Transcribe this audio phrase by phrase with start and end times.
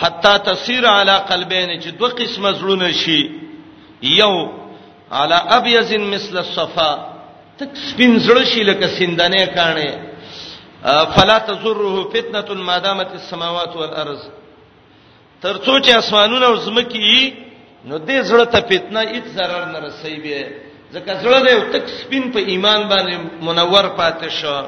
[0.00, 3.30] حتا تصير على قلبين چې دوه قسمه زړونه شي
[4.02, 4.48] یو
[5.12, 6.92] على ابيض مثل الصفا
[7.58, 14.22] تک سپین زړه شي لکه سندانه کانه فلا تزره فتنه ما دامت السماوات والارض
[15.42, 17.34] ترڅو چې اسمانونه او زمکي
[17.86, 20.44] نو دې زړه ته فتنه هیڅ zarar نه رسي به
[20.92, 24.60] ځکه زړه دې تک سپین په ایمان باندې منور پاتې شو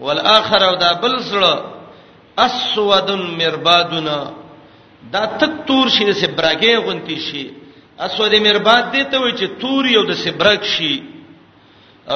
[0.00, 1.75] والآخر او دا بل زړه
[2.44, 4.18] اسودن مربادنا
[5.12, 7.42] دا تک تور شي د سبرګې غونتی شي
[8.06, 10.94] اسود مرباد دې ته وای چې تور یو د سبرګ شي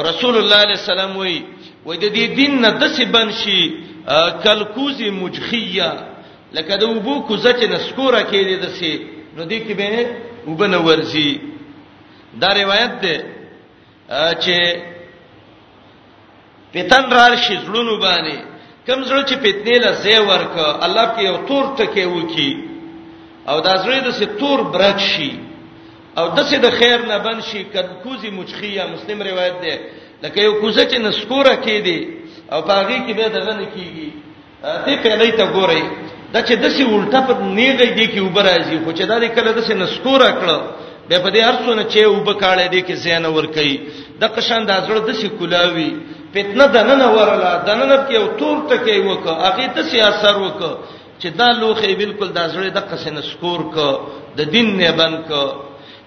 [0.08, 1.38] رسول الله علیه السلام وای
[1.86, 3.60] وای د دې دین نه د سبن شي
[4.44, 5.90] کلکوزی مجخیه
[6.56, 8.92] لکه د وبو کوزه چې نسکوره کې دې د سي
[9.36, 10.06] نو دې کې به
[10.46, 11.32] وبنه ورزي
[12.42, 13.14] دا روایت ده
[14.42, 14.56] چې
[16.72, 18.38] پیتن راشي زړونو باندې
[18.90, 20.54] کوم زړه چې فتنې له ځای ورک
[20.86, 22.50] الله کې یو تور ټکی وکي
[23.50, 25.30] او دا زړه د سي تور برک شي
[26.18, 29.74] او د سي د خیر نه بن شي کد کوزي مچخیه مسلم روایت ده
[30.24, 31.98] لکه یو کوزه چې نسکوره کې دي
[32.52, 34.08] او باغی کې به دغه نه کیږي
[34.62, 35.82] ته په لای ته ګورئ
[36.32, 39.50] دا چې د سي الټه په نیغه دي کې وبرازي خو چې دا دې کله
[39.52, 40.58] د سي نسکوره کړو
[41.08, 43.76] به په دې هر څونه چې وبکاله دي کې زین ور کوي
[44.20, 45.90] د قشان د زړه د سي کولاوي
[46.34, 50.70] فتنه دننه ورله دننه کې او تور تکي وکه هغه ته سیاسر وکه
[51.20, 53.76] چې دا لوخه بالکل دا زړه د قصنه سکور ک
[54.38, 55.30] د دین نه بن ک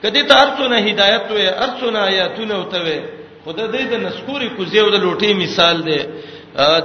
[0.03, 2.99] کدی ته ارڅونه هدایت وې ارڅونه آیاتونه وتوي
[3.45, 5.99] خدای دې د نسکوري کوزیو د لوټي مثال دی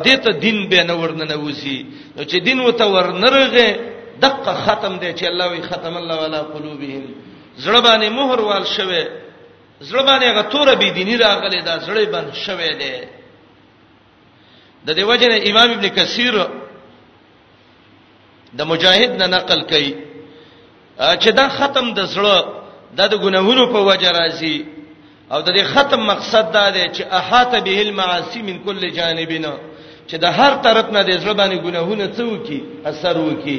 [0.05, 1.78] دې ته دین به نه ورننه وسی
[2.30, 3.67] چې دین وته ورنرغه
[4.25, 7.05] دغه ختم دی چې الله وی ختم الله والا قلوبهم
[7.64, 9.05] زړه باندې مهر وال شوه
[9.91, 12.95] زړه باندې غتوره بي ديني راغلي دا زړه بند شوه دی
[14.86, 16.34] د دې وجنه امام ابن کثیر
[18.58, 19.92] د مجاهد نه نقل کړي
[21.22, 22.36] چې دا ختم د زړه
[22.98, 24.56] د ګناهونو په وجه راځي
[25.33, 29.55] او د دې ختم مقصد دا دی چې احاط به المعاصی من کل جانبنا
[30.08, 32.58] چې د هر طرف نه د زړه باندې ګناهونه څوکي
[32.90, 33.58] اثر وکي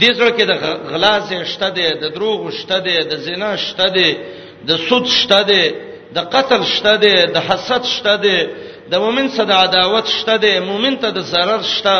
[0.00, 0.52] د زړه کې د
[0.90, 4.08] غلاز شته دی د دروغ شته دی د زنا شته دی
[4.68, 5.64] د سود شته دی
[6.16, 8.38] د قتل شته دی د حسد شته دی
[8.90, 11.96] د مؤمن سره عداوت شته د مؤمن ته د zarar شته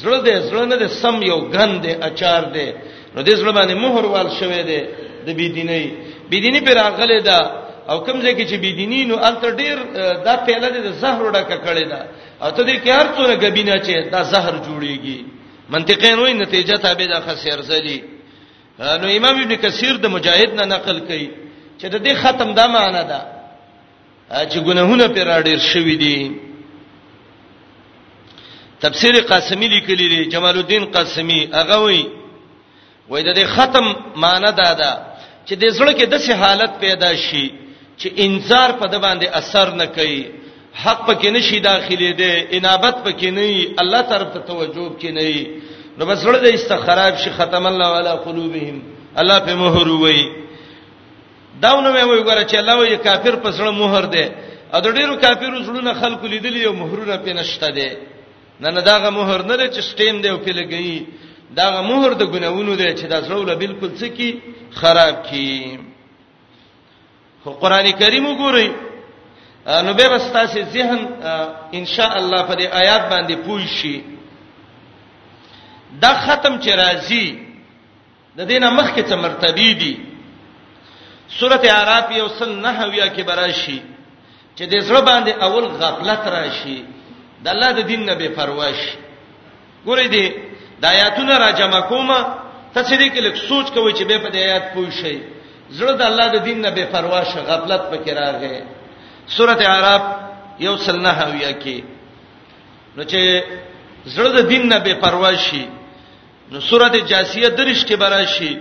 [0.00, 2.68] زړه دې زړه نه سم یو غند اچار دې
[3.14, 4.80] نو دې زړه باندې مهر وال شوي دې
[5.26, 5.84] د بيدینۍ
[6.30, 7.38] بيدینی پر اغله ده
[7.90, 9.76] او کوم ځای کې چې بيدینی نو الټر ډیر
[10.26, 12.00] دا پیله د زهر ډکه کړي ده
[12.44, 15.18] او ته دې کې هر څو غبینه چې دا زهر جوړيږي
[15.74, 17.98] منطقي نوې نتیجه تابع ده خسیر زلي
[19.00, 21.26] نو امام ابن کثیر د مجاهد نه نقل کړي
[21.80, 23.20] چې د دې ختم دا معنی ده
[24.50, 26.18] چې ګناهونه پر اړیر شوې دي
[28.84, 32.00] تفسیر قاسمی لیکلی دی جمال الدین قاسمی هغه وی
[33.10, 33.86] وای د ختم
[34.22, 34.90] معنی دا ده
[35.46, 37.44] چې د زړه کې داسې حالت پیدا شي
[38.00, 40.20] چې انتظار په د باندې اثر نه کوي
[40.82, 45.22] حق پکې نشي داخلي دي انابت پکې نه وي الله طرف ته توجه پکې نه
[45.28, 45.44] وي
[45.98, 48.76] نو بس لړ دې استخراب شي ختم الله علی قلوبهم
[49.20, 50.20] الله په مهر وي
[51.64, 54.24] داونه مې وای ګوره چې الله وی کافر پسړه مہر دی
[54.76, 57.88] ا د ډیرو کافرو زړونه خلکو لیدلی او مہرونه پینشته دی
[58.62, 61.06] نه نه داغه مہر نه لري چې سټیم دی او پیلګی
[61.60, 64.30] داغه مہر د ګناونو دی چې دا زړه بالکل څه کی
[64.78, 65.78] خراب کی
[67.44, 68.68] خو قران کریم وګورئ
[69.86, 70.98] نو به واستاسي ذهن
[71.78, 73.98] ان شاء الله په دې آیات باندې پوه شي
[76.02, 77.26] دا ختم چې راځي
[78.38, 80.11] د دینه مخکې څه مرتبه دي دی
[81.40, 83.78] سورته اعراف یو سل نه هویا کې براشي
[84.56, 86.78] چې د زړه باندې اول غفلت راشي
[87.44, 88.94] د الله د دین نه بے پروا شي
[89.86, 90.26] ګورې دې
[90.80, 92.18] د آیاتونو را جمع کومه
[92.74, 95.14] ته چې دې کې لیک سوچ کوی چې به په دې آیات پوه شي
[95.78, 98.56] زړه د الله د دین نه بے پروا شي غفلت پکې راغی
[99.36, 100.02] سورته اعراف
[100.66, 101.78] یو سل نه هویا کې
[102.96, 103.20] نو چې
[104.14, 105.64] زړه د دین نه بے پروا شي
[106.52, 108.52] نو سورته جاسیه درش کې براشي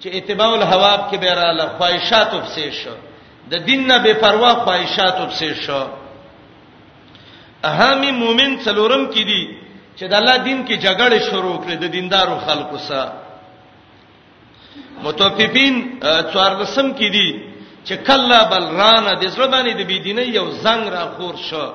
[0.00, 2.94] چې اتباع الهوا کې به را ل خواهشات وبسې شو
[3.50, 5.84] د دین نه بے پروا خواهشات وبسې شو
[7.70, 9.42] اهامي مؤمن څلورم کې دي
[9.98, 13.12] چې د الله دین کې جګړه شروع کړې د دیندارو خلکو سره
[15.04, 15.74] متوففین
[16.32, 17.28] څوارلسم کې دي
[17.86, 21.66] چې کلا بل رانه د زړه باندې د بيدینۍ یو زنګ را خور شو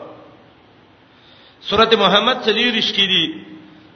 [1.69, 3.52] سورته محمد صلی الله علیه وسلم کې دي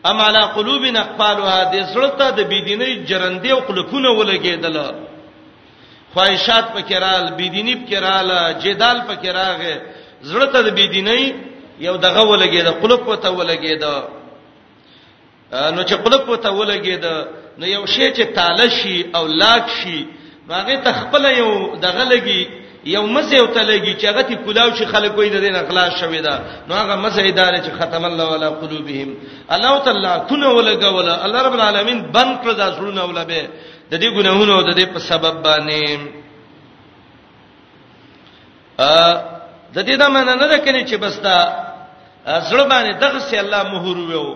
[0.10, 4.78] ام علی قلوبنا اقفالها د زړه د بيدینی جرندې او قلوبونه ولګیدل
[6.14, 8.30] خواهشات پکېرال بيدینی پکېرال
[8.64, 9.74] جدال پکېراغه
[10.32, 11.24] زړه ته د بيدینی
[11.88, 14.04] یو دغه ولګیدل قلوب وته ولګیدل
[15.76, 17.18] نو چې قلوب وته ولګیدل
[17.60, 20.00] نو یو شی چې تاله شي او لاک شي
[20.50, 21.50] هغه تخپل یو
[21.86, 22.48] دغه لګي
[22.86, 26.22] یو مزه او تلګي چې هغه تی کولاو شي خلک وې د دین اخلاص شوي
[26.22, 29.16] دا نو هغه مزه ادارې چې ختم الله ولا قلوبهم
[29.52, 33.48] الله تعالی کونه ولګا ولا الله رب العالمین بند کړ دا سرونه ولا به
[33.92, 36.00] د دې ګناهونو د دې په سبب باندې
[38.80, 39.16] ا
[39.74, 41.38] د دې دا معنی نه ده کړي چې بس دا
[42.50, 44.36] زړه باندې دغه سي الله مهور وو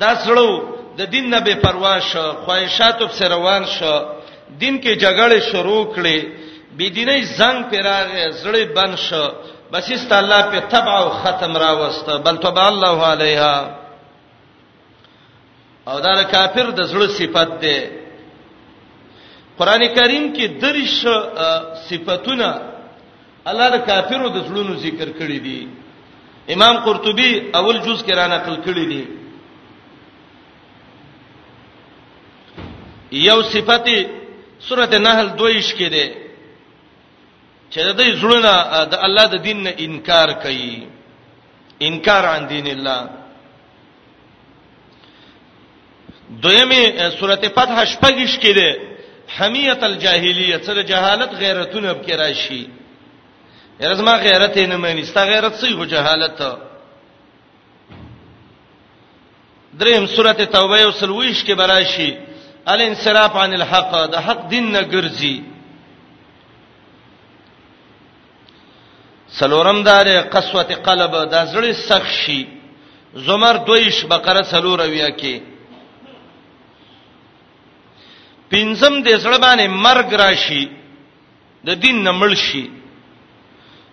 [0.00, 0.50] دا سړو
[0.98, 3.96] د دین نه بے پروا شو خواهشاتو په روان شو
[4.60, 6.41] دین کې جګړه شروع کړي
[6.78, 9.24] بی دیني زنګ پیراغه زړې بند شو
[9.72, 13.56] بس است الله په تبع او ختم را وسته بل تبع الله علیها
[15.88, 17.76] او دا کافر د زړه صفت ده
[19.58, 20.94] قران کریم کې درش
[21.88, 22.50] صفاتونه
[23.50, 25.60] الله د کافرو د زړونو ذکر کړی دي
[26.54, 29.02] امام قرطبي اول جز کې را نقل کړی دي
[33.28, 33.96] یو صفته
[34.66, 36.21] سورته نحل 2 کې ده
[37.74, 38.52] چې د دې زړونه
[38.92, 40.74] د الله د دین نه انکار کوي
[41.88, 43.00] انکار عن دین الله
[46.44, 46.82] دویمه
[47.18, 48.68] سورته فتح شپږش کې ده
[49.38, 52.62] حمیت الجاهلیه سره جهالت غیرتونه بکې راشي
[53.86, 56.38] ارزما غیرت نه مانی ستا غیرت سی خو جهالت
[59.80, 62.10] دریم سورته توبه او سلویش کې براشي
[62.72, 65.38] الانصراف عن الحق د حق دین نه ګرځي
[69.40, 72.40] سلورم دار قسوت قلب دا زړه سخت شي
[73.26, 75.36] زمر دویش بقره سلور ویا کې
[78.50, 80.64] پنځم دې زړه باندې مرګ راشي
[81.66, 82.66] د دین نمړ شي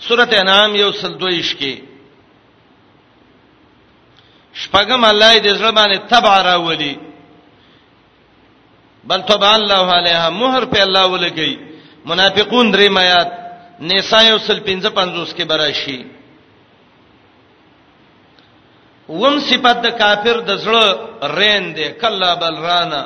[0.05, 1.75] سورته انعام یو سل دویش کې
[4.61, 6.95] شپږم الله دې زړه باندې تبع راولي
[9.09, 11.53] بل تبع الله علیها مہر په الله ولګي
[12.09, 13.48] منافقون درې میات
[13.81, 15.97] نساء یو سل 55 کې براشي
[19.07, 20.85] وم صفات د کافر د زړه
[21.37, 23.03] رین دی کلا بل رانا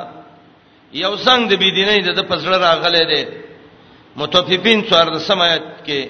[1.04, 3.22] یو څنګه د بيدینۍ د پسړه راغله دی
[4.16, 6.00] متوففین څوار د سمات کې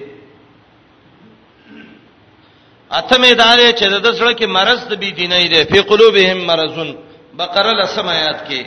[2.91, 6.89] اته میدانه چې د زړه کې مرز د بيدینۍ دی په قلوبهم مرزون
[7.37, 8.63] بقره لسمات کې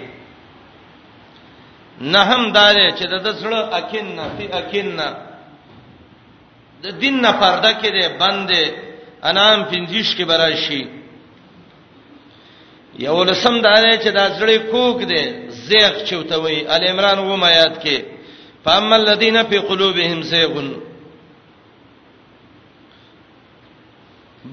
[2.01, 5.28] نهم دار چې د زړه اکین نه فی اکین نه
[6.83, 8.63] د دین نه پرده کې دی بندې
[9.31, 10.83] انام پنځیش کې براشي
[13.07, 15.23] یو لسم دانه چې دا زړې کوک دی
[15.69, 17.97] زیغ چوتوي ال عمران و میات کې
[18.65, 20.55] فاما الذين في قلوبهم زيغ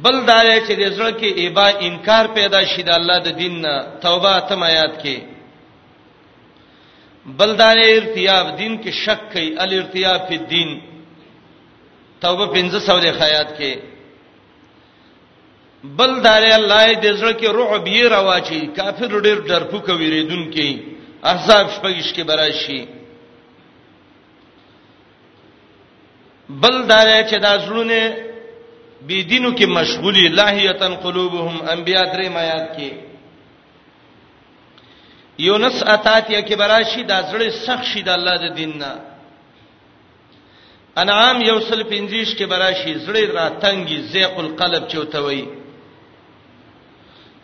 [0.03, 3.75] بل دای چې د زړه کې ایبا انکار پیدا شي د الله د دین نه
[4.03, 5.17] توبه ته میات کې
[7.39, 10.69] بل دای ارتیاب دین کې شک کوي ال ارتیاب په دین
[12.21, 13.73] توبه 1500 د خیات کې
[15.97, 20.69] بل دار الله دې زړه کې رعب یې راواچی کافر ډېر ډرپو کوي ریدون کې
[21.31, 22.81] احزاب شپږش کې براشي
[26.63, 27.99] بل دار چې دا زړونه
[29.07, 32.89] بی دینو کې مشغولي لاهیتن قلوبهم انبیاء درې میات کې
[35.47, 38.93] یونس اتاتیا کې براشي دا زړه سخت شي د الله د دین نه
[41.01, 45.43] انعام یو سل پنځیش کې براشي زړه را تنګي زیق القلب چوتوي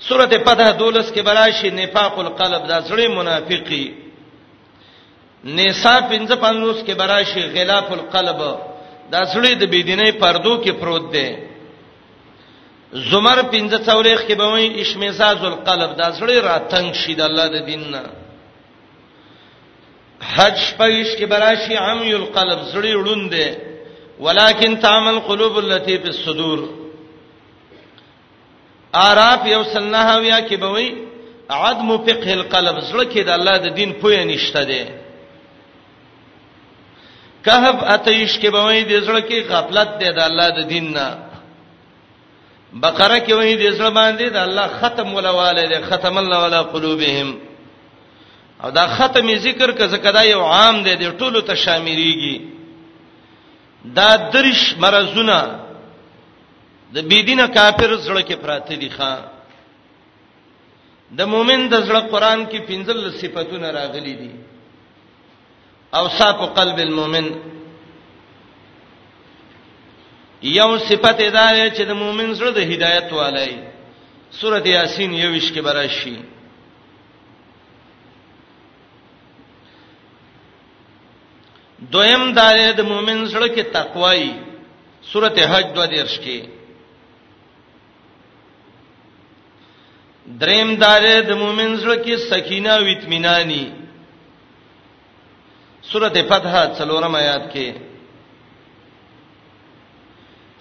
[0.07, 3.85] سورته پته دولس کې براشي نفاق القلب دا زړه منافقي
[5.57, 8.39] نساء 55 کې براشي غلاف القلب
[9.13, 11.29] دا زړه د بيدینۍ پردو کې پروت دی
[13.11, 17.57] زمر 45 کې به وایي اشمئزاز القلب دا زړه را تنګ شي د الله د
[17.69, 18.01] دین نه
[20.29, 23.55] حج پېش کې براشي عمي القلب زړی وړوندې
[24.19, 26.59] ولکن تعمل قلوب التي في الصدور
[29.05, 30.93] اعراف یو سنها ویا کې بوي
[31.49, 34.87] عدم فقه القلب زړه کې د الله د دین پوهه نشته ده
[37.45, 41.17] کهف اتیش کې بوي د زړه کې غفلت ده د الله د دین نه
[42.73, 47.39] بقره کې وایي د زړه باندې د الله ختم ولواله ده ختم الله ولا قلوبهم
[48.63, 52.35] او دا ختم ذکر که زکدا یو عام دی د ټولو ته شاملېږي
[53.97, 55.39] دا درش مرزونه
[56.93, 59.13] د بيدینه کافر زړه کې پراته دي ښا
[61.17, 64.31] د مؤمن د زړه قران کې پنځل صفاتونه راغلي دي
[65.93, 67.25] اوصاف قلب المؤمن
[70.59, 73.51] یو صفت دا چې د مؤمن زړه د هدایت والي
[74.39, 76.15] سورته یاسین یو وش کې براشي
[81.91, 84.23] دویم دار د مؤمن سره کې تقوای
[85.11, 86.37] سورته حج دو دیرش کې
[90.41, 93.65] دریم دار د مؤمن سره کې سکینه او اطمینانی
[95.91, 97.67] سورته فتح څلورم آیات کې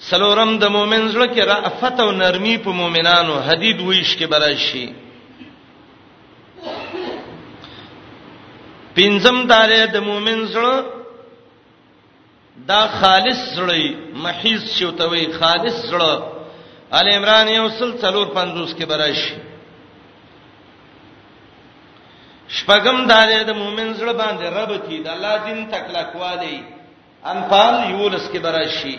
[0.08, 4.92] سلورم د مؤمن سره کې رافت او نرمي په مؤمنانو حدید ویش کې برای شي
[8.94, 10.96] پنځم دار د مؤمن سره
[12.68, 13.84] دا خالص زړی
[14.24, 16.14] محیز شوتوي خالص زړه
[16.98, 19.20] ال عمران یو سل څلور پنځوس کې برش
[22.56, 26.58] شپغم دار د مؤمن زړه باندې رب کی د الله دین تکلا کوالی
[27.32, 28.96] انفال یولس کې برشي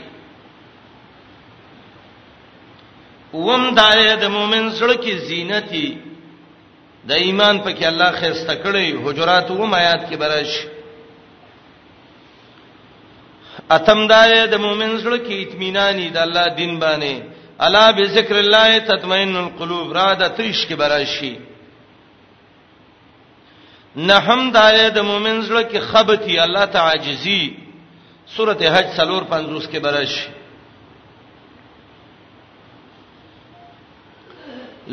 [3.45, 5.87] وم دار د مؤمن زړه کې زینتی
[7.09, 10.80] د ایمان په کې الله خسته کړی حجرات و آیات کې برشي
[13.77, 17.13] اتم دای د مؤمن سره کې اطمینانی د الله دین باندې
[17.65, 21.33] الا بذکر الله تطمئن القلوب را د تریش کې براشي
[24.09, 27.41] نحم دای د مؤمن سره کې خبتی الله تعاجزی
[28.35, 30.29] سوره حج سلور 50 کې براشي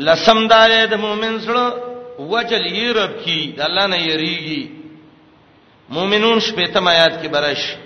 [0.07, 1.65] لسم دای د مؤمن سره
[2.31, 4.69] وجل یې رب کی د الله نه یریږي
[5.95, 7.77] مؤمنون شپه تم آیات کې براشي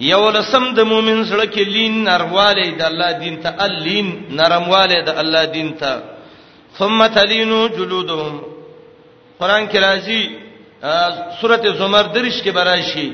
[0.00, 5.08] یو لسم د مؤمن سره کې لین نرواله د الله دین ته الین نرمواله د
[5.20, 5.92] الله دین ته
[6.78, 8.34] ثم تلینو جلودهم
[9.40, 10.20] قران کې راځي
[11.40, 13.12] سورته زمر درش کې براشي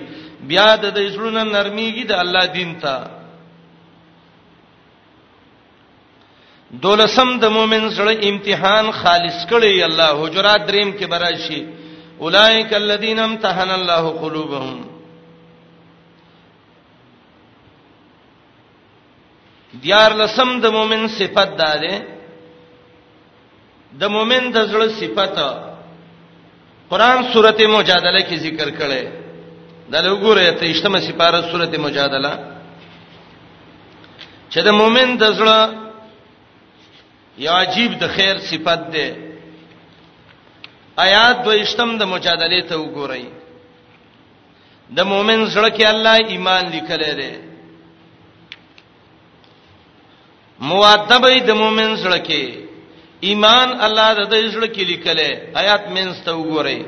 [0.48, 2.96] بیا د اسلون نرمیږي د الله دین ته
[6.82, 11.64] دولسم د مؤمن سره امتحان خالص کړي الله حجرات دریم کې براشي
[12.20, 14.93] اولائک الذین امتحن الله قلوبهم
[19.82, 21.94] دیار لسم د مؤمن صفت ده ده
[24.00, 25.36] د مؤمن د زړه صفت
[26.90, 29.02] قران سورته مجادله کې ذکر کړي
[29.92, 32.32] دا وګوره ته اشتمه سپاره سورته مجادله
[34.50, 35.60] چې د مؤمن د زړه
[37.44, 39.06] یا عجیب د خیر صفت ده
[40.98, 43.24] آیات دو اشتم د مجادله ته وګورئ
[44.96, 47.43] د مؤمن زړه کې الله ایمان لیکل دی
[50.60, 52.42] موادبې د مؤمن سره کې
[53.26, 55.30] ایمان الله د دې سره کې لیکلې
[55.60, 56.80] آیات منځ ته وګورئ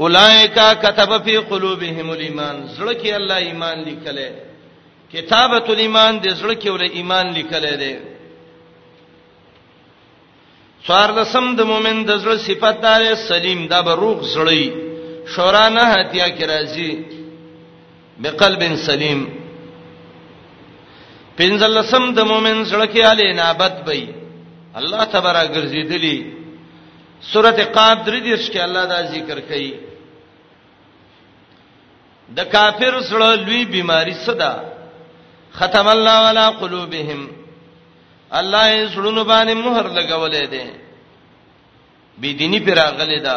[0.00, 4.28] اولائک كتب فی قلوبهم الایمان سره کې الله ایمان لیکلې
[5.12, 7.92] کتابت الایمان د سره کې ول ایمان لیکلې ده
[10.86, 14.64] څوار لسم د مؤمن د زړه صفات دار سلیم دا به روغ زړی
[15.34, 16.92] شورا نه هتیا کې راځي
[18.22, 19.39] بقلب سلیم
[21.40, 24.02] پنځل لسم د مؤمن سره کې علی نابت بې
[24.80, 26.18] الله تبارک ګرځیدلی
[27.32, 29.70] سورته قادر دې کې الله دا ذکر کړي
[32.36, 34.52] د کافر سره لوی بیماری صدا
[35.58, 37.20] ختم الله علی قلوبهم
[38.40, 40.66] الله یې سړونو باندې مہر لګولې ده
[42.20, 43.36] بی دینی پر اغلې ده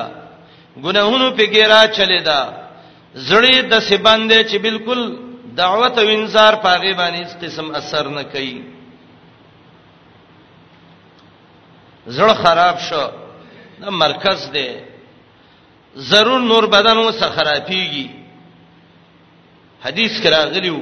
[0.86, 2.40] ګناہوں په ګیرا چلے ده
[3.16, 5.02] زړې د سباندې چې بالکل
[5.56, 8.62] دعوت او انذار پاغه باندې هیڅ قسم اثر نه کوي
[12.16, 13.06] زړه خراب شو
[13.82, 14.70] دا مرکز دی
[16.10, 18.08] ضرور نور بدن و سخرافیږي
[19.86, 20.80] حدیث کرا غلیو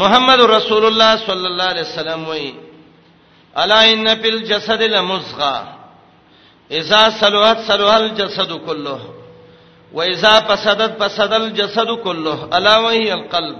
[0.00, 2.50] محمد رسول الله صلی الله علیه وسلم وی
[3.60, 5.68] الا ان فی الجسد لمزغه
[6.80, 9.00] اذا صلوات صلوال الجسد كله
[9.92, 13.58] و اذا فسدت فسد الجسد كله الا وهي القلب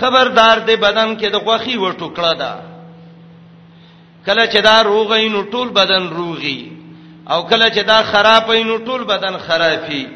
[0.00, 2.58] خبردار دې بدن کې د غوخي و ټوکړه ده
[4.26, 6.72] کله چې دا روغی نو ټول بدن روغی
[7.30, 10.06] او کله چې دا خرابې نو ټول بدن خرابې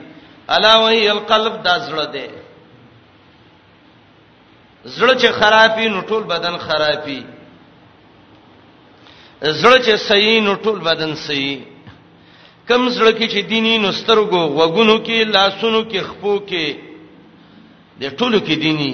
[0.50, 2.28] الا وهي القلب دا زړه ده
[4.98, 7.22] زړه چې خرابې نو ټول بدن خرابې
[9.42, 11.77] زړه چې صحیح نو ټول بدن صحیح
[12.68, 16.66] کم زړه کې چې دیني نسترګو وګونو کې لاسونو کې خپو کې
[18.00, 18.92] د ټولو کې دیني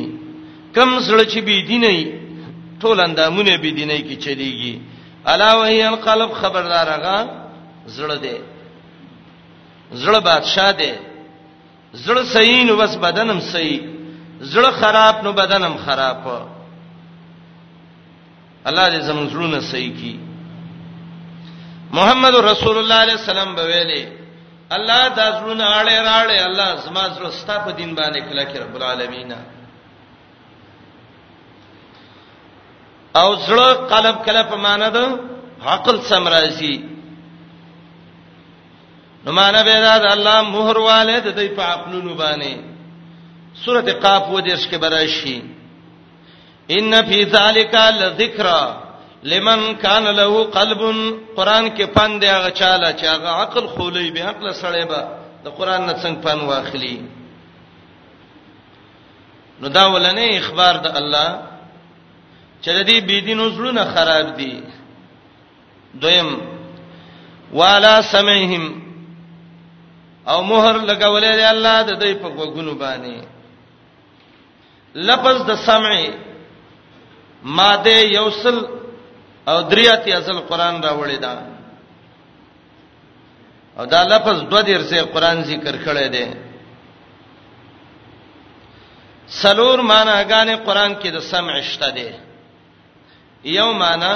[0.76, 1.96] کم زړه چې بي دیني
[2.80, 4.74] ټول اندامونه بي دیني کې چلیږي
[5.32, 7.18] علاوه هي القلب خبردارغه
[7.96, 8.36] زړه دی
[10.02, 10.92] زړه بادشاہ دی
[12.04, 13.80] زړه صحیح نو بس بدنم صحیح
[14.52, 16.18] زړه خراب نو بدنم خراب
[18.68, 20.14] الله دې زموږ زړونه صحیح کړي
[21.98, 24.02] محمد رسول الله علیه السلام به ویلي
[24.76, 28.74] الله دا زړونه اړې راړې الله زما زړه ستا په دین باندې کله کې رب
[28.78, 29.32] العالمین
[33.20, 35.04] او زړه قلب کله په معنا ده
[35.72, 36.76] عقل سمرازي
[39.24, 42.54] نو معنا به دا الله مہر والے د دې په عقلونو باندې
[43.64, 45.38] سورته قاف و دې شکه براشي
[46.76, 48.60] ان فی ذالک لذکرہ
[49.24, 50.80] لمن کان له قلب
[51.36, 55.00] قران کې پند هغه چاله چې هغه عقل خولي به عقل سره به
[55.44, 56.96] د قران نه څنګه پن واخلي
[59.60, 61.30] نو دا ولنې اخبار د الله
[62.62, 64.62] چې د دې بيدینو زړونه خراب دي
[65.94, 66.30] دویم
[67.60, 68.84] والا سمعهم
[70.30, 73.24] او مہر لګولې دی الله د دې په وګونو باندې
[74.94, 75.98] لفظ د سمع
[77.42, 78.66] ماده یوصل
[79.48, 81.32] او دریاتی اصل قران راوړی دا
[83.78, 86.26] او دا لفظ دو دیر سے قران ذکر کړی دی
[89.40, 92.10] سلور معنی غانې قران کې د سمع شته دی
[93.58, 94.12] یو معنی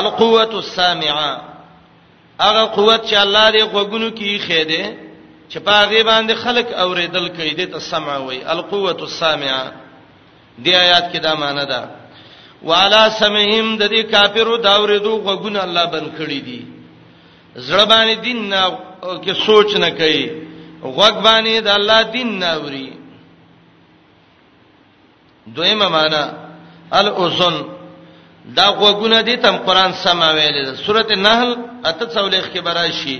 [0.00, 1.30] القوه السامعه
[2.40, 4.84] هغه قوت چې الله دې غوګونو کې خې دی
[5.50, 9.72] چې په هغه باندې خلق اوریدل کوي د تسمع وي القوه السامعه
[10.62, 11.99] دی آیات کې دا معنی ده
[12.62, 16.60] والا سمعهم د دې کافرو دا ورېدو غوونه الله بند کړی دي
[17.68, 18.62] زړه باندې دین نه
[19.24, 20.24] کې سوچ نه کوي
[20.96, 22.88] غوګ باندې د الله دین نه وري
[25.56, 26.22] دویمه معنا
[27.00, 27.56] الاذن
[28.44, 33.18] دا غوګونه دي تم قران سما ویل ده سوره نحل اته څولېخ کې براشي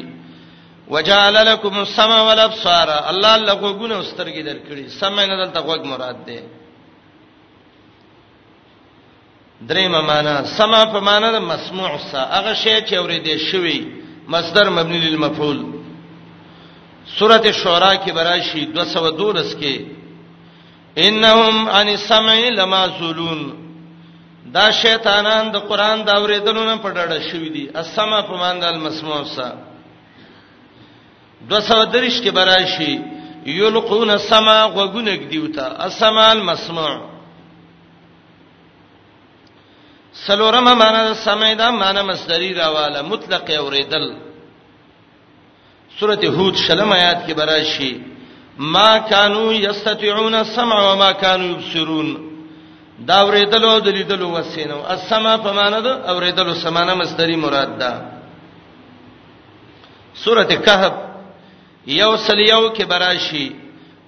[0.89, 6.41] وجعل لكم السما والابصار الله لغوګونه سترګې درکړي سما نه دلته غوګ مراد ده
[9.69, 13.81] دریم معنا سما په معنا د مسموع سا هغه شی چې اورېدې شوی
[14.33, 15.59] مصدر مبني للمفعول
[17.19, 19.77] سوره الشورى کې براشي 212 کې
[20.99, 23.41] انهم عن السمع لمازلون
[24.55, 29.25] دا شیطانان د قران دا اورېدلو نه پټړه شوی دي السما په معنا د مسموع
[29.37, 29.49] سا
[31.49, 32.95] 213 کې براشي
[33.47, 37.10] یلقون السما وغونګ دیوتا السما المسموع
[40.27, 44.07] سلورم معنا سمع دا معنا مصدری راواله مطلق اوریدل
[46.01, 48.01] سوره هود شلم آیات کې براشي
[48.59, 52.31] ما كانوا يستطيعون السمع وما كانوا يبصرون
[52.99, 57.93] دا اوریدلو د لیدلو وسینو السما په معنا دا اوریدلو سمانه مصدری مراد ده
[60.15, 60.93] سوره کهف
[61.87, 63.53] یو سلیو کې براشي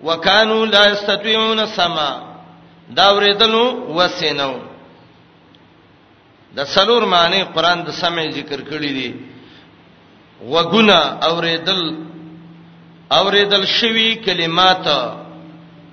[0.03, 2.11] وکانو لا يستطيعون السمع
[2.91, 3.65] دا اوریدلو
[3.97, 4.72] وسینو
[6.57, 9.09] د سلور معنی قران د سمع ذکر کړی دی
[10.53, 11.83] وګنا اوریدل
[13.19, 14.87] اوریدل شوی کلمات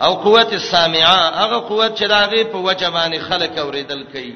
[0.05, 4.33] او قوت السامعه هغه قوت چې داغه په وجه باندې خلق اوریدل کوي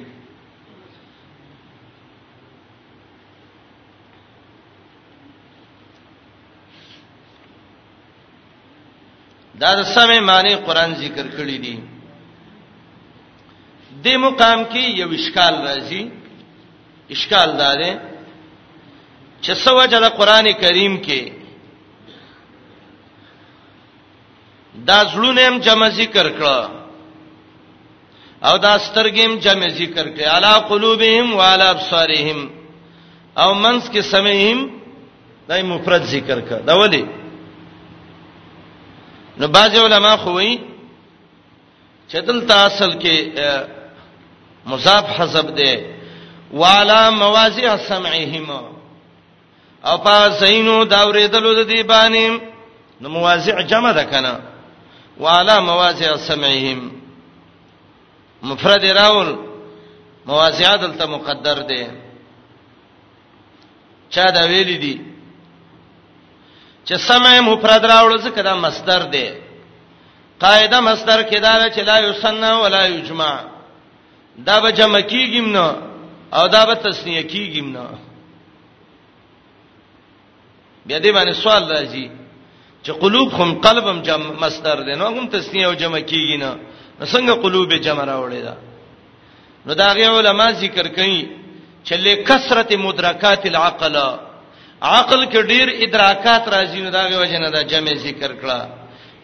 [9.62, 11.75] دا د سمې معنی قران ذکر کړی دی
[14.03, 16.01] دې مقام کې یو اشکال راځي
[17.15, 17.91] اشکال دا دی
[19.43, 21.21] چې سوجه د قران کریم کې
[24.87, 26.59] دا زړونه هم جمع ذکر کړه
[28.47, 32.39] او دا سترګې هم جمع ذکر کړه علا قلوبهم وعلى ابصارهم
[33.41, 34.59] او منس کې سمعهم
[35.49, 37.03] دای مفرد ذکر کړه دا ولي
[39.39, 40.59] نو باځه علما خو وایي
[42.09, 43.15] چې دلته اصل کې
[44.67, 45.73] مضاف حسب دی
[46.54, 48.62] والا مواضع سمعهما
[49.86, 52.26] او په زینو دا ورېدل د دی باندې
[53.02, 54.39] نو مواضع جمع ده کنه
[55.19, 56.91] والا مواضع سمعهم
[58.43, 59.38] مفرد راول
[60.26, 61.86] مواضع دلته مقدر دی
[64.13, 65.02] چا دا ویل دي
[66.88, 69.30] چې سمع مفرد راول څه کده مصدر دی
[70.39, 73.52] قاعده مصدر کدا چې لا یسن ولا یجمع
[74.48, 75.65] دا به جمع کیګم نه
[76.38, 77.86] او دا به تسنیه کیګم نه
[80.86, 82.10] بیا دې باندې سوال راځي
[82.86, 86.52] چې قلوب هم قلبم جمع مصدر دی نو هم تسنیه او جمع کیږي نه
[87.13, 88.56] څنګه قلوب جمع راوړي دا
[89.65, 91.22] نو دا غي علما ذکر کوي
[91.86, 93.96] چې له کثرت مدرکات العقل
[94.82, 98.60] عقل کې ډیر ادراکات راځي نو دا غي وجنه دا جمع ذکر کړه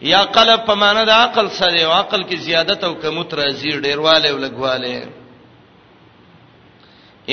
[0.02, 4.28] یا قلب په معنی د عقل سره او عقل کې زیادت او کموت راځي ډیرواله
[4.32, 4.94] او لګواله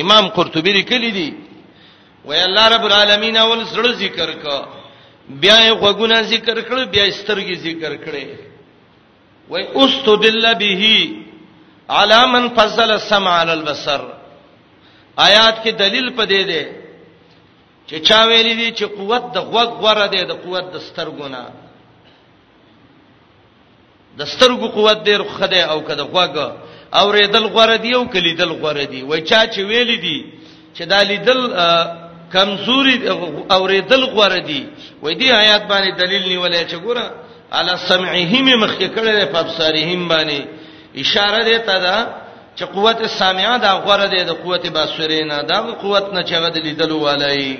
[0.01, 1.30] امام قرطبی لیکلی دی
[2.25, 4.58] وای الله رب العالمین اول زړه ذکر کا
[5.43, 8.27] بیا یې غوګونه ذکر کړ بیا سترګې ذکر کړې
[9.49, 10.84] وای استدل به
[11.99, 14.01] علی من فضل السمع علی البصر
[15.27, 16.71] آیات کې دلیل پدې ده
[17.88, 21.43] چې چا ویلي دي چې قوت د غوږ غوړه ده د قوت د سترګو نه
[24.17, 26.47] د سترګو قوت ډیر خده او کده خوګه
[26.99, 30.17] او ریدل غوړه دی او کلیدل غوړه دی وای چا چې ویل دي
[30.75, 31.39] چې دا لیدل
[32.34, 32.95] کمزوري
[33.53, 34.62] او ریدل غوړه دی
[35.03, 37.06] وای دی آیات باندې دلیل نیولای چې ګوره
[37.58, 40.39] علی سمعهم مخکې کړه په ابصارهم باندې
[41.03, 41.97] اشاره دی ته دا
[42.58, 47.58] چې قوت سامعه دا غوړه دی د قوت بصرینا دا قوت نه چغد لیدلو والای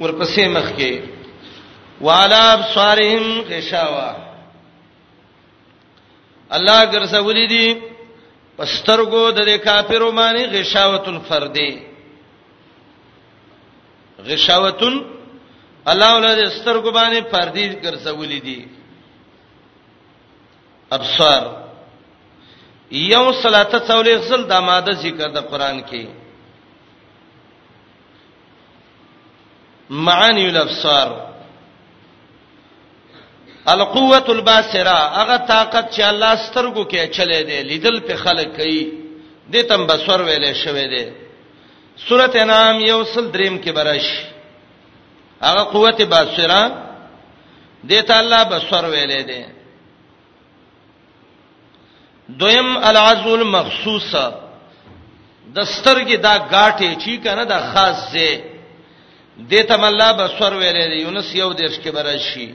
[0.00, 1.13] ورپسې مخکې
[2.00, 4.16] وعلى ابصارهم غشاوه
[6.52, 7.66] الله ګرځولې دي
[8.58, 11.82] پسترګو د دې کافرو باندې غشاوتن فردي
[14.28, 14.94] غشاوتن
[15.90, 18.68] الله ولر سترګو باندې فردي ګرځولې دي
[20.92, 21.42] ابصار
[22.90, 26.06] یو صلاته څولې غسل د ماده ذکر د قران کې
[29.90, 31.33] معانی الابصار
[33.68, 38.92] القوه الباسره هغه طاقت چې الله سترګو کې چلے دی لیدل په خلق کوي
[39.52, 41.04] دې تم بسور ویلې شوې دی
[42.08, 44.06] سوره انعام یو سل دریم کې برش
[45.42, 46.72] هغه قوت باسره
[47.88, 49.44] دې ته الله بسور ویلې دی
[52.28, 54.34] دویم العزو المخصوصه
[55.54, 58.40] د سترګې دا گاټه چی کنه دا خاص زه
[59.50, 62.54] دې تم الله بسور ویلې دی یونس یو دیش کې برش شي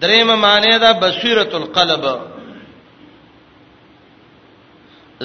[0.00, 2.04] دریم معنی دا بصیرت القلب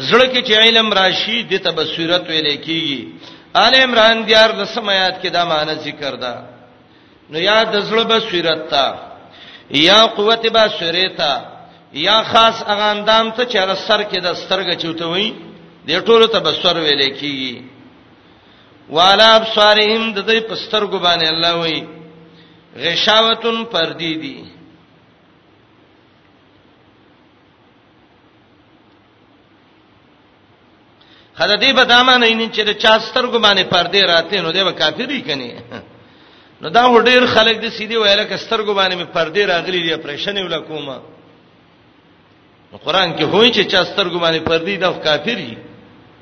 [0.10, 2.98] زړه کې چې علم راشي د ته بصیرت ویل کیږي
[3.56, 6.34] آل عمران دیار لسم آیات کې دا معنی ذکر ده
[7.32, 8.86] نو یا د زړه بصیرت تا
[9.88, 11.34] یا قوت بصیرت تا
[12.08, 15.30] یا خاص اغاندام ته چې هغه سر کې د سترګې چوتوي
[15.88, 17.56] د ټولو ته بصیر ویل کیږي
[18.98, 21.82] والا ابصارهم د دې پستر ګبانه الله وایي
[22.76, 24.46] غشاوتن پردی دی
[31.36, 34.72] خدای په دامه نه نن چې د چاستر کو باندې پردې راته نو دی به
[34.72, 35.52] کافری کني
[36.62, 40.42] نو دا وړیر خلک د سیدی ویله کستر کو باندې مې پردې راغلي دی پرېشنې
[40.46, 40.98] ولا کومه
[42.72, 45.58] نو قران کې هوئ چې چاستر کو باندې پردې د کافری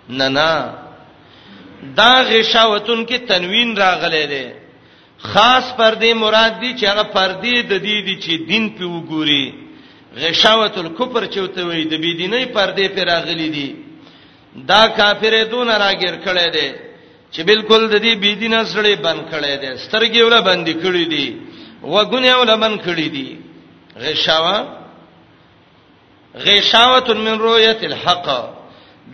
[0.09, 0.73] نه نه
[1.95, 4.64] دا غشاوتون کې تنوین راغلي دی
[5.19, 9.45] خاص پردې مراد دي چې هغه پردې د دې دي چې دین په وګوري
[10.21, 13.75] غشاوت الکفر چوته وي د بی دیني پردې پر راغلي دي
[14.69, 16.69] دا کافر دون راګر کړي دي
[17.31, 21.27] چې بالکل د دې بی دینه سره بند کړي دي سترګې ولا بند کړي دي
[21.83, 23.37] وګونه ولا بند کړي دي
[23.99, 24.57] غشاوه
[26.35, 28.25] غشاوت من رؤیت الحق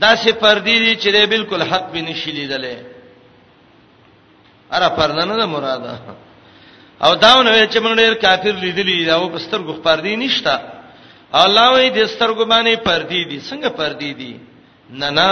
[0.01, 2.77] دا سه پردې دي چې بالکل حق بنشي لیدلې
[4.75, 5.93] اره پرده نه مراده
[7.05, 10.55] او داونه چې موږ ډېر کافر لیدلی دا او بستر غفردی نشتا
[11.43, 14.34] الله وی د سترګو باندې پردی دي څنګه پردی دي
[14.99, 15.31] نه نه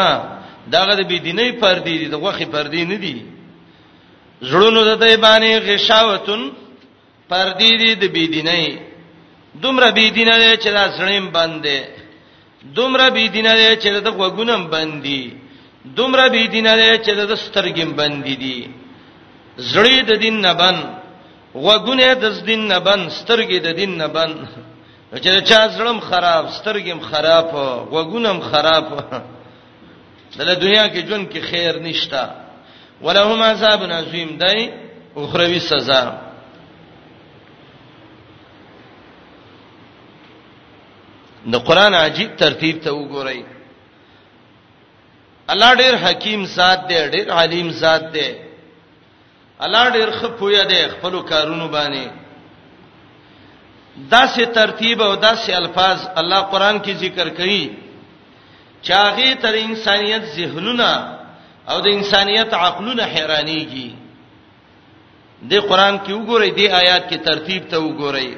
[0.73, 3.17] داغه د بيدینۍ پردی دي د غوخي پردی نه دي
[4.49, 6.41] زړونو د دې باندې غشاوتن
[7.29, 8.65] پردی دي د بيدینۍ
[9.63, 11.77] دومره بيدینه چې دا سړیم باندې
[12.77, 15.19] دومره بيدینه چې د غوګونم باندې
[15.97, 18.59] دومره بيدینه چې د سترګم باندې دي
[19.59, 20.77] زړی د دین نه بن
[21.55, 24.31] وګونه د دین نه بن سترګې د دین نه بن
[25.23, 27.45] چې چا زړم خراب سترګم خراب
[27.93, 28.85] وګونم خراب
[30.37, 32.23] دله دنیا کې جون کې خیر نشتا
[33.01, 34.57] ولهم عذاب عظیم دی
[35.21, 36.03] اخروی سزا
[41.51, 43.39] د قران عجیب ترتیب ته وګورئ
[45.51, 48.48] الله ډیر حکیم ذات دی ډیر عالم ذات دی
[49.67, 52.11] الله ډیر خپویا دی خپل کارونو باندې
[54.13, 57.71] داسې ترتیب او داسې الفاظ الله قران کې ذکر کړي
[58.89, 60.89] چاغي تر انسانيت ذهنونه
[61.69, 63.89] او د انسانيت عقلونه حیرانيږي
[65.41, 68.37] د قران کې وګورئ د آیات کې ترتیب ته وګورئ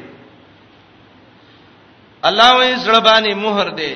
[2.30, 3.94] الله وې زړبانې مہر دی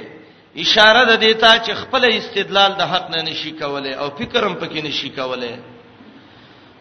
[0.64, 5.10] اشاره ده دیتا چې خپل استدلال د حق نه نشي کولای او فکرم پکې نشي
[5.16, 5.56] کولای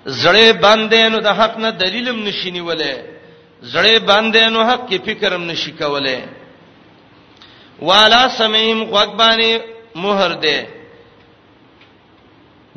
[0.07, 2.93] زړې باندې نو د حق نه دلیلم نشینی ولې
[3.75, 6.19] زړې باندې نو حق کې فکرم نشی کولې
[7.81, 9.53] والا سمیم غوګبانی
[9.95, 10.59] مہر دې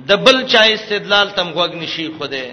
[0.07, 2.47] د بل چا استدلال تم غوګ نشي خوده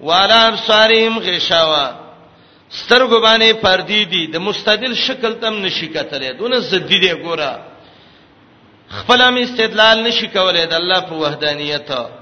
[0.00, 1.92] والا ابصاریم غشاوا
[2.70, 7.56] سترګو باندې پردی دي د مستدل شکل تم نشي کتلې دونه زدی دی ګوره
[8.88, 12.19] خپل هم استدلال نشي کولای د الله په وحدانیت ته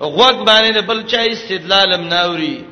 [0.00, 2.64] غوږ باندې بل چا استدلالم ناوري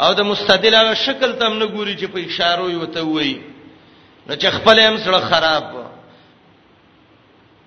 [0.00, 3.34] او د مستدل هغه شکل تم نه ګوري چې په اشاره یوته وای
[4.28, 5.64] نو چې خپل هم سره خراب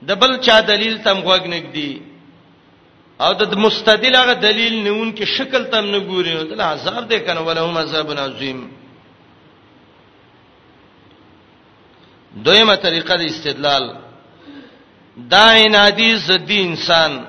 [0.07, 2.01] د بل چا دلیل تم غوږ نګدي
[3.21, 7.19] او د مستدل هغه دلیل نون کې شکل تم نه ګوري نو د عذاب دې
[7.27, 8.71] کنه ولهم عذاب عظیم
[12.43, 13.93] دویمه طریقه د استدلال
[15.17, 17.25] دا انادی زدی انسان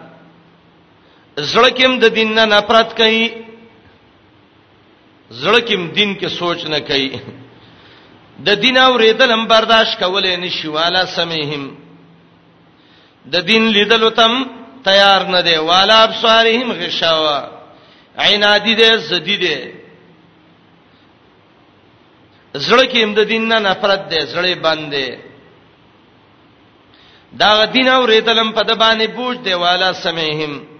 [1.46, 3.24] زړه کې د دین نه نفرت کوي
[5.30, 7.10] زړه کې دین کې سوچ نه کوي
[8.46, 11.64] د دین اورېدل هم برداشت کولې نشي والا سمهم
[13.32, 14.32] د دین لیدلو تم
[14.84, 17.38] تیار نه دی والا ابصارهم غشاوا
[18.26, 19.56] عینادی دې زدی دې
[22.66, 25.06] زړه کې هم د دین نه نفرت دی زړه باندې
[27.38, 30.77] دا دین اورېدل هم په د باندې بوج دی والا سمهم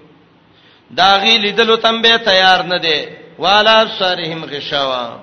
[0.97, 5.19] دا غی لیدلو تم به تیار نه دی والا سرهم غشاوا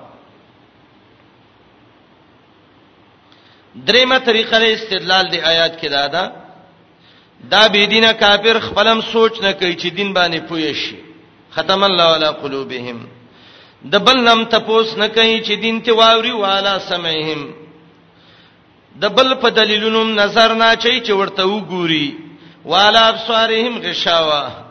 [3.86, 6.32] دریمه طریقه له استدلال دی آیات کې دا ده
[7.50, 10.96] دا بی دینه کافر خپلم سوچ نه کوي چې دین باندې پوي شي
[11.50, 13.08] ختم الله ولا قلوبهم
[13.90, 17.50] د بل نم تپوس نه کوي چې دین ته واوري والا سمهم
[19.00, 22.12] د بل په دلیلونو نظر نه چي چې ورته وګوري
[22.64, 24.65] والا ابصارهم غشاوا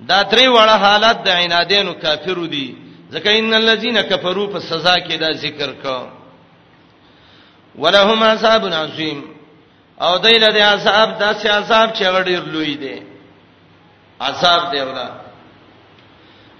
[0.00, 2.74] دا درې وړه حالت د عنادینو کافرو دي
[3.10, 6.08] ځکه ان الذين كفروا په سزا کې دا ذکر کا
[7.78, 9.24] ولهم عذاب عظیم
[10.00, 13.00] او دایله د عذاب داسې عذاب چې غړي لوی دي
[14.20, 15.08] عذاب دی ولا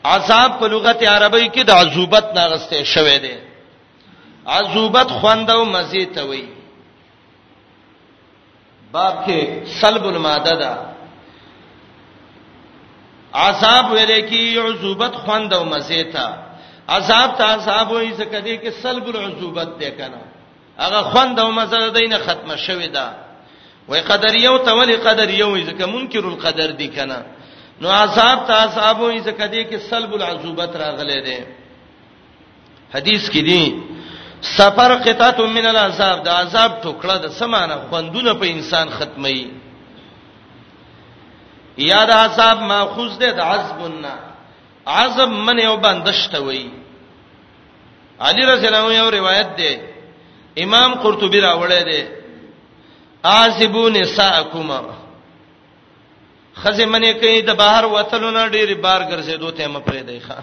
[0.04, 3.34] عذاب په لغت عربی کې د عذوبت ناغسته شوی دی
[4.46, 6.48] عذوبت خوند او مزه ته وایي
[8.92, 10.95] باب کې سلب الماده ده
[13.44, 16.26] عذاب ویل کی عذوبت خوند او مزه تا
[16.96, 20.20] عذاب ته عذاب وای څه کدی کې سلب العذوبت ده کنه
[20.78, 23.04] هغه خوند او مزه دینه ختمه شوې ده
[23.88, 27.18] وای قدریو ته ولی قدریو ځکه منکر القدر دی کنه
[27.80, 31.40] نو عذاب ته عذاب وای ځکه دی کې سلب العذوبت راغله ده
[32.94, 33.80] حدیث کې دی
[34.42, 39.40] سفر قطعه من العذاب دا عذاب ټوکړه د سمانه خوندونه په انسان ختمي
[41.76, 44.14] یا د عذاب ماخوذ ده د عذبنا
[44.86, 46.68] عذب من یو بندشته وی
[48.24, 49.72] علی رضی الله عنه یو روایت ده
[50.64, 52.08] امام قرطبی راوړی ده
[53.24, 54.80] عذبو نساءکما
[56.60, 60.36] خزه منی کوي د بهر وتلونه ډیر بار ګرځیدو ته مپرې دی ښا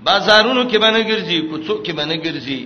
[0.00, 2.62] بازارونو کې باندې ګرځي کوڅو کې باندې ګرځي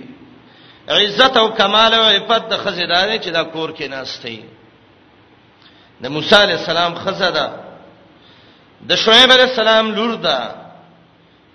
[0.87, 4.43] عزت او کمال او عفت د خزیدارې چې دا کور کې ناشته دي
[6.01, 7.66] د موسی علی السلام خزه ده
[8.89, 10.39] د شعیب علی السلام لور ده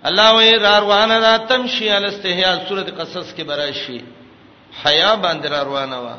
[0.05, 4.01] الله وی را روانه ده تمشي علی استحیا سوره قصص کې براشي
[4.85, 6.15] حیا باندې را روانه وا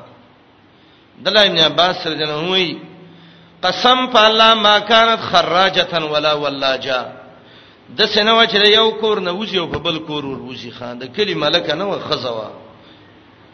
[1.24, 2.76] دلای ابن عباس رضی الله عنه
[3.62, 7.04] قسم په الله ما كانت خراجه ولا ولاجا
[7.96, 11.34] د سينو چې یو کور نه وځي او په بل کور وروزي خان د کلی
[11.34, 12.50] ملک نه و خزوا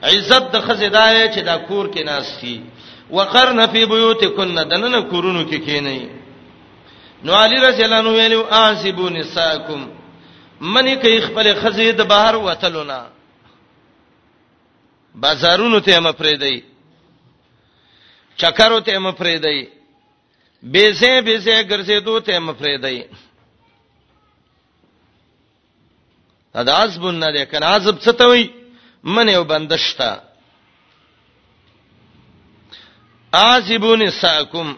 [0.02, 2.60] عزت د خزیدار چې دا کور کې ناشتي
[3.10, 6.19] وقرن فی بیوتکن دنن کورونو کې کی کینې
[7.24, 9.80] نو علی رضی الله عنه ویلو احسبو نساکم
[10.72, 12.98] منی کوي خپل خزې د بهر وتلونه
[15.14, 16.56] بازارونو ته م پرې دی
[18.36, 19.60] چکرو ته م پرې دی
[20.72, 23.02] بیزه بیزه ګرځې دو ته م پرې دی
[26.66, 28.50] دا عذب نه دی کنه عذب څه ته وای
[29.04, 30.10] من یو بندشتا
[33.34, 34.76] عذبون ساکم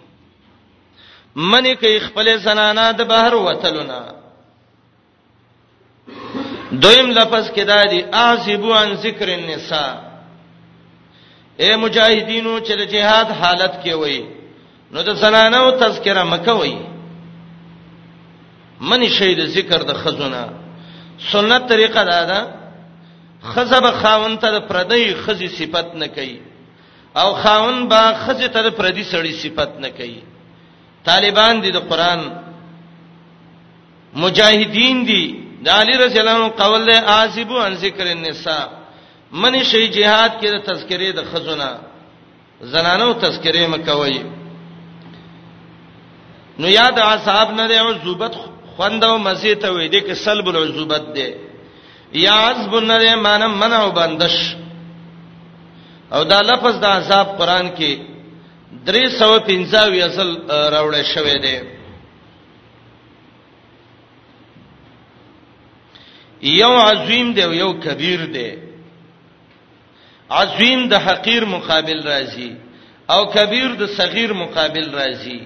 [1.36, 3.98] منی کوي خپل زنانا د بهر وتلونه
[6.72, 9.92] دویم لفظ کې دا دی اعذبو عن ذکر النساء
[11.60, 14.20] اے مجاهدینو چې د جهاد حالت کې وای
[14.92, 16.76] نو د زنانو تذکره مکه وای
[18.90, 20.42] منی شی د ذکر د خزونه
[21.32, 22.54] سنت طریقه دا ده
[23.52, 26.40] خزب خاون ته د پردی خزي صفت نه کوي
[27.16, 30.22] او خاون با خزي ته د پردی سړی صفت نه کوي
[31.10, 32.20] طالبان دي د قران
[34.22, 35.22] مجاهدین دي
[35.64, 38.64] د علی رسول الله قول له عاصبو ان ذکر النساء
[39.42, 41.70] من شي جهاد کې د تذکرې د خزونه
[42.72, 44.18] زنانو تذکرې مکوي
[46.60, 48.34] نو یاد اصحاب نه دی او زوبت
[48.76, 51.28] خوندو مزه ته وې دي کې سلب العزوبت دی
[52.24, 54.36] یا عزب نه دی معنی منع بندش
[56.14, 57.92] او دا لفظ د عذاب قران کې
[58.88, 60.38] 350 اصل
[60.74, 61.56] راوړل شوې ده
[66.52, 68.48] یو عظیم دی یو کبیر دی
[70.42, 72.50] عظیم د حقیر مقابل راځي
[73.12, 75.40] او کبیر د صغیر مقابل راځي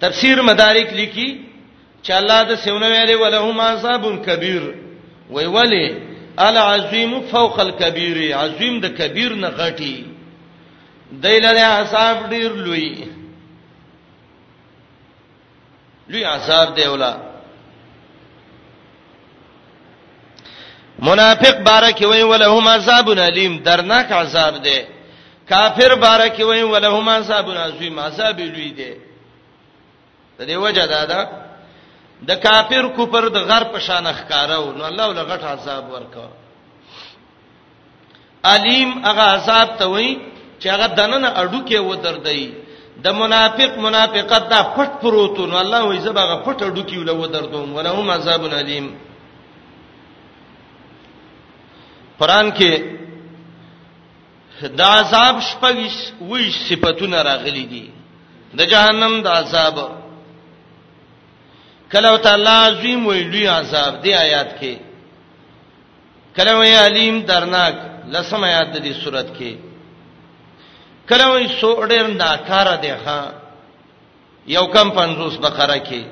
[0.00, 1.30] تفسیر مدارک لیکي
[2.02, 4.62] چې الله د سونه ویلې ولهما صابون کبیر
[5.34, 5.88] وی ولی
[6.38, 10.11] العظیم فوق الكبير عظیم د کبیر نه غټي
[11.20, 12.88] دایله عذاب ډیر لوی
[16.08, 17.12] لوی عذاب دی ولا
[20.98, 24.78] منافق بارک وی ولهم عذاب الیم درناک عذاب دی
[25.48, 28.94] کافر بارک وی ولهم عذاب عظیم عذاب لوی دی
[30.38, 31.28] د دې وجه دا ده
[32.28, 36.28] د کافر کوپر د غر په شان ښکارو نو الله ولغټ عذاب ورکا
[38.44, 40.31] علیم هغه عذاب ته وایي
[40.62, 42.42] چې هغه دننه اډو کې و دردای
[43.04, 47.68] د منافق منافقت دا پټ پروتو نو الله وې زبغه پټ اډو کې ولو دردوم
[47.76, 48.86] ولهم عذاب الیم
[52.20, 52.72] قران کې
[54.80, 55.76] دا عذاب شپږ
[56.30, 57.86] وی صفاتونه راغلي دي
[58.58, 59.74] د جهنم د عذاب
[61.92, 64.74] کله تعالی عظیم وی لوی عذاب دی آیات کې
[66.36, 67.74] کله وی علیم درناک
[68.14, 69.71] لسم آیات د دې صورت کې
[71.10, 73.20] کله وای سو ډیر دا کار دی ها
[74.56, 76.02] یو کم 50 بقره کې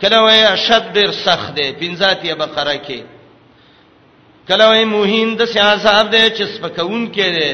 [0.00, 3.00] کله وای اشد ډیر سخت دی 50 یې بقره کې
[4.48, 7.50] کله وای موهین د سیاصاب دی چې سپکون کې دی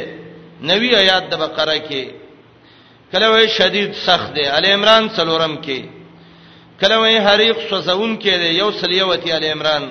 [0.69, 2.05] نوی آیات د بقره کې
[3.13, 5.81] کله وای شدید سخت دی ال عمران څلورم کې
[6.81, 9.85] کله وای حریق سوزون کې دی یو سلیوتی ال عمران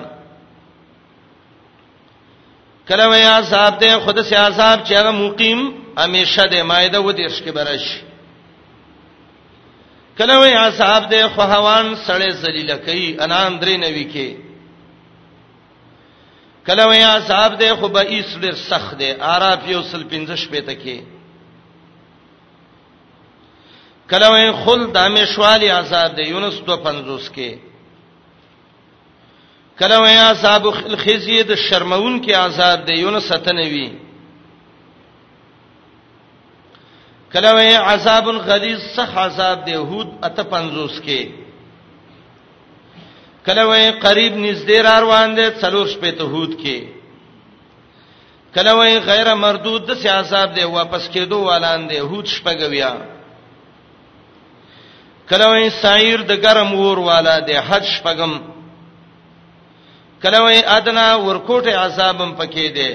[2.88, 5.62] کله وای عذاب دی خود سیاصاب چې هغه مقیم
[5.96, 7.86] همیشه د مایده و دیش کې برش
[10.18, 14.28] کله وې اصحاب دې خو هوان سړې ذلیل کړي انام درې نوي کې
[16.66, 20.74] کله وې اصحاب دې خو به ایس ډېر سخت دي عرب یو سل 15 پته
[20.84, 20.98] کې
[24.10, 27.50] کله وې خل د امشوالي اصحاب دې یونس 250 کې
[29.78, 34.05] کله وې اصحاب الخزي د شرمون کې آزاد دي یونس 97
[37.32, 41.22] کله وی عذاب الغلیظ صح عذاب دی هود اته 50 کې
[43.46, 46.78] کله وی قریب نږدې را روان دي څلور شپې ته هود کې
[48.54, 52.92] کله وی غیر مردود د سیاست دی واپس کېدو والان دی هود شپګویا
[55.28, 58.32] کله وی سایر د ګرم ور والا دی حج شپګم
[60.22, 62.90] کله وی ادنا ورکوټه عذابم پکې دی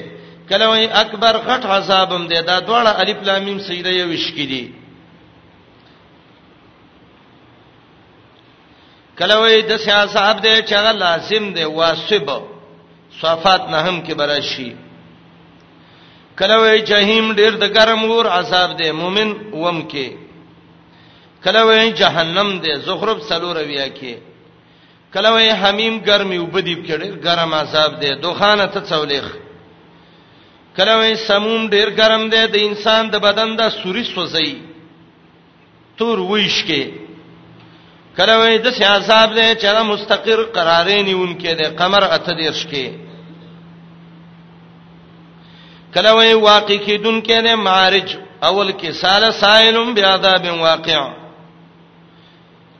[0.52, 4.64] کله وای اکبر غټ عذابم دی دا دواړه الف لام میم سجده یو شکلی
[9.20, 12.26] کله وای د سیا صاحب دی چې هغه لازم دی واسب
[13.22, 14.72] صفات نه هم کې برشي
[16.40, 19.30] کله وای جهنم ډیر د ګرم ور عذاب دی مؤمن
[19.64, 20.10] وم کې
[21.44, 24.16] کله وای جهنم دی زخرف سلور ویا کې
[25.14, 29.28] کله وای حمیم ګرمي وبدیب کې ډیر ګرم عذاب دی دوخانه ته څولېخ
[30.78, 34.50] کله وې سموم ډیر ګرم دی د انسان د بدن د سوري سوځي
[35.98, 36.82] تور وېش کې
[38.18, 42.86] کله وې د سیاصاب دی چې را مستقر قرارې نیونکې دی قمر اته دیرش کې
[45.94, 48.10] کله وې واقع کې دن کې نه معارج
[48.50, 51.00] اول کې سال سائلم بیاذاب واقع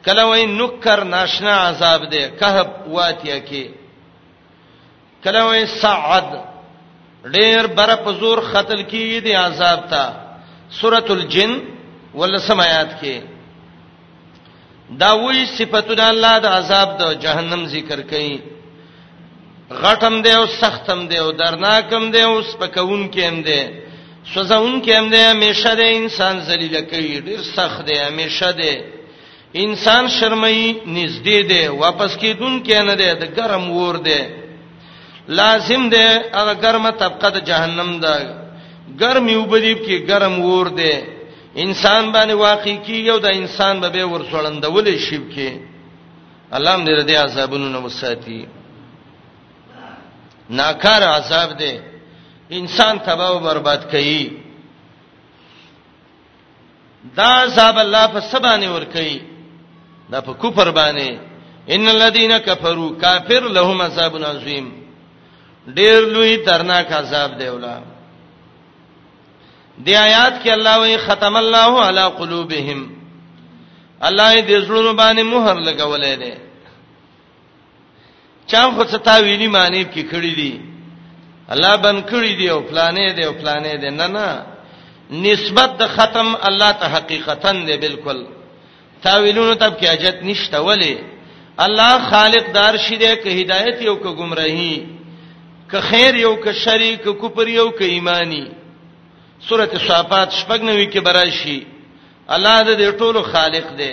[0.06, 3.64] کله وې نکر ناشنا عذاب دی کهب واتیا کې
[5.24, 6.30] کله وې سعد
[7.30, 10.04] ډیر بر په زور قتل کیږي د عذاب ته
[10.80, 11.52] سورۃ الجن
[12.20, 13.16] ولسم آیات کې
[15.02, 18.34] دا وی صفاتونه الله د عذاب د جهنم ذکر کړي
[19.82, 23.62] غټم دی او سختم دی او درناکم دی او سپکون کېم دی
[24.34, 28.74] سوزون کېم دی همیشه د انسان ذلیل کوي ډیر سخت دی همیشه دی
[29.66, 34.22] انسان شرمئی نږدې دی واپس کیدون کې نه دی د ګرم ور دی
[35.28, 36.04] لازم دی
[36.40, 38.14] هغه ګرمه طبقه د جهنم ده
[39.02, 40.94] ګرم یو بدیب کې ګرم ور دی
[41.64, 45.50] انسان باندې واقع کیږي او د انسان به ور څړندول شي کې
[46.56, 48.48] الله دې دې عذابونو نه وساتي
[50.50, 51.74] ناکار عذاب دی
[52.60, 54.24] انسان تباہ او برباد کړي
[57.18, 59.20] دا عذاب الله په سبانه ور کوي
[60.12, 61.12] دا په کفر باندې
[61.74, 64.81] ان الذين كفروا كافر لهم عذاب عظیم
[65.68, 67.84] ډیر لوی ترناک عذاب دی ولهم
[69.86, 72.80] دی آیات کې الله وی ختم الله علی قلوبهم
[74.02, 76.38] الله دې زړونو باندې مهر لګولې ده
[78.48, 80.62] چا خو څه تاویلی معنی کې کړی دي
[81.54, 84.46] الله بن کړی دی او فلانې دی او فلانې دی نه نه
[85.12, 88.26] نسبت د ختم الله ته حقیقتا دی بالکل
[89.04, 90.98] تاویلونو تب کې اجت نشته ولی
[91.60, 94.91] الله خالق دار شیدې که هدایت یو که گمراهی
[95.72, 98.46] ک خیر یو ک شریک کو پر یو ک ایمانی
[99.48, 101.58] سورته صافات شپګنوي کې براشي
[102.36, 103.92] الله دې ټولو خالق دی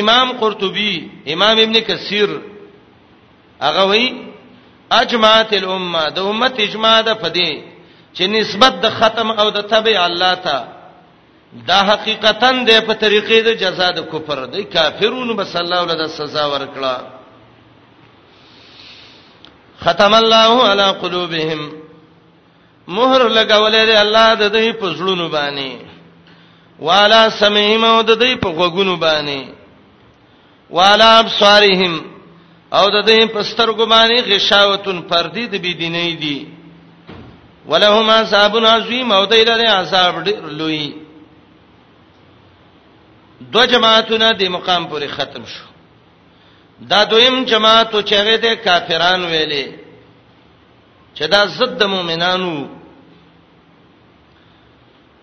[0.00, 0.94] امام قرطبي
[1.34, 2.30] امام ابن کثیر
[3.66, 4.08] هغه وایي
[5.00, 7.52] اجماعت الامه د امت اجماع ده پدې
[8.14, 10.58] چې نسبت د ختم او د تبع الله ته
[11.68, 16.44] دا حقیقتا د په طریقې د جزاء د کفر دی کافرونو بس الله ولدا سزا
[16.54, 17.17] ورکړه
[19.84, 21.60] ختم الله علی قلوبهم
[22.94, 25.76] مہر لگاولې دی الله د دې په زړونو باندې
[26.88, 29.48] والا سمعهم او د دې په غوګونو باندې
[30.78, 32.02] والا ابصارهم
[32.72, 36.38] او د دې په سترګو باندې غشاوتن پردی د بی دیني دی
[37.70, 40.28] ولهما عذاب عظیم او دې لري عذاب
[40.60, 40.92] لوی
[43.40, 45.67] دو جماعتونه د مقام پورې ختم شو
[46.80, 49.64] دا دویم جماعت چې هغه د کافرانو ویلې
[51.16, 52.68] چې دا ضد مؤمنانو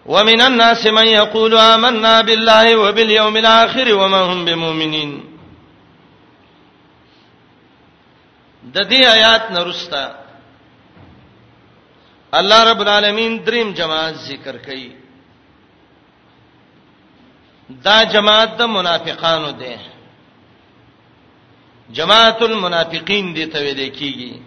[0.06, 5.24] ومن الناس من يقول آمنا بالله وباليوم الآخر وما هم بمؤمنين
[8.74, 10.06] د دې آیات نرستا
[12.34, 14.92] الله رب العالمین دریم جماعت ذکر کړي
[17.70, 19.95] دا جماعت د منافقانو ده
[21.90, 24.40] جماعت المنافقین دي ته ویل کیږي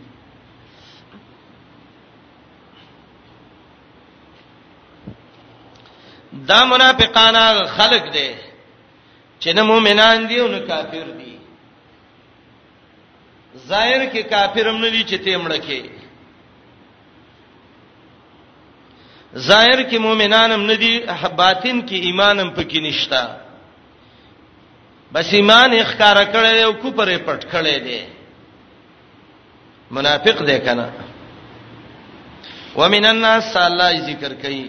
[6.49, 7.35] دا منافقان
[7.77, 8.31] خلق دي
[9.41, 11.37] چې نه مؤمنان دي او نه کافر دي
[13.69, 15.81] ظاهر کې کافرم نه دي چې تیمړه کې
[19.39, 21.01] ظاهر کې مؤمنانم نه دي
[21.37, 23.48] باطن کې ایمانم پکې نشتا
[25.13, 28.01] بس ایمان اخکار کړي او کوپره پټ کړي دي
[29.97, 30.87] منافق دی کنه
[32.81, 34.67] ومن الناس الله ذکر کوي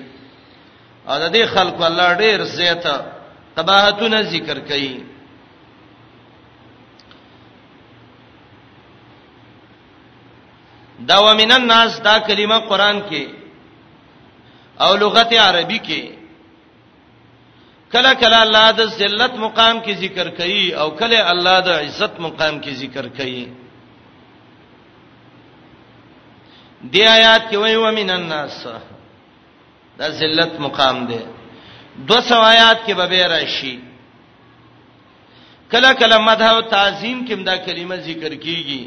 [1.10, 2.86] او د دې خلکو الله ډېر زیات
[3.56, 4.96] قباحتونه ذکر کوي
[11.10, 13.26] دا ومن الناس دا کلمه قران کې
[14.84, 16.19] او لغت عربي کې
[17.94, 22.56] کله کله الله د ذلت مقام کې ذکر کوي او کله الله د عزت مقام
[22.64, 23.44] کې ذکر کوي
[26.94, 28.62] دی آیات کې وایو ومن الناس
[30.00, 31.20] دا ذلت مقام دی
[32.10, 33.76] دو سو آیات کې به راشي
[35.72, 38.84] کله کله مدح او تعظیم کې دا کلمه ذکر کیږي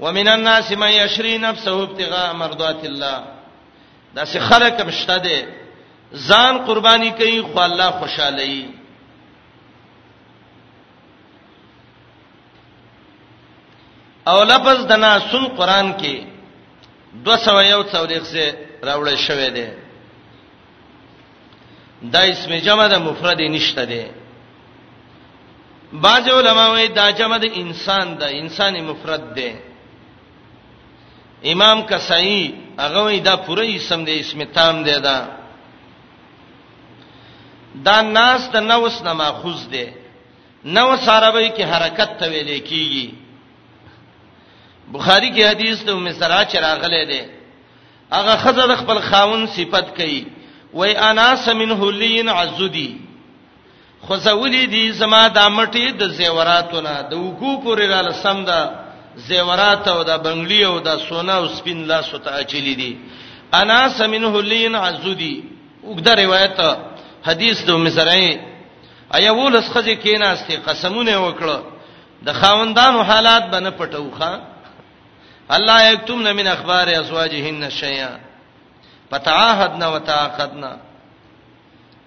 [0.00, 3.18] ومن الناس من یشری نفسه ابتغاء مرضات الله
[4.14, 5.40] دا څه خلک مشته دي
[6.12, 8.70] ځان قرباني کوي خو الله خوشاله وي
[14.28, 16.16] او لفظ د ناسن قران کې
[17.14, 18.44] 241 سے
[18.82, 19.66] راوړل شوی دی
[22.12, 24.02] دا اسم جمع د مفرد نشته دی
[25.92, 29.52] باج علماء وایي دا جمع د انسان دا انسان مفرد دی
[31.52, 35.37] امام کسائی هغه وایي دا پوره اسم دی اسم تام دی دا
[37.86, 39.86] دا ناس د نوس نه ماخوذ دي
[40.76, 43.06] نو ساروی کی حرکت ته ویل کیږي
[44.94, 47.22] بخاری کې حدیث ته مسرا چراغله ده
[48.16, 50.22] هغه خزر خپل خاون صفت کوي
[50.78, 52.90] وای انا سمنه لین عزدی
[54.08, 58.60] خزولی دی زما د مټی د زیوراتونه د وکو پورې را لسم ده
[59.28, 62.98] زیورات او د بنگلی او د سونا او سپین لاسو ته اچلی دي
[63.60, 65.34] انا سمنه لین عزدی
[65.84, 66.60] وګدا روایت
[67.28, 68.26] حدیث د مصری
[69.18, 71.58] ایول اسخذ کیناسته قسمونه وکړه
[72.26, 74.32] د خاوندانو حالات بنه پټوخه
[75.56, 78.10] الله یکتمن من اخبار ازواجهن شیئا
[79.10, 80.72] فتعاهدنا وتعاقدنا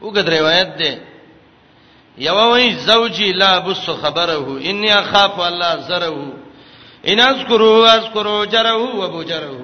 [0.01, 0.93] وګد روایت ده
[2.29, 6.17] یو وی زوجی لا بص خبره انی اخاف الله زره
[7.11, 9.61] ان اذکروا اذکروا جره وبجره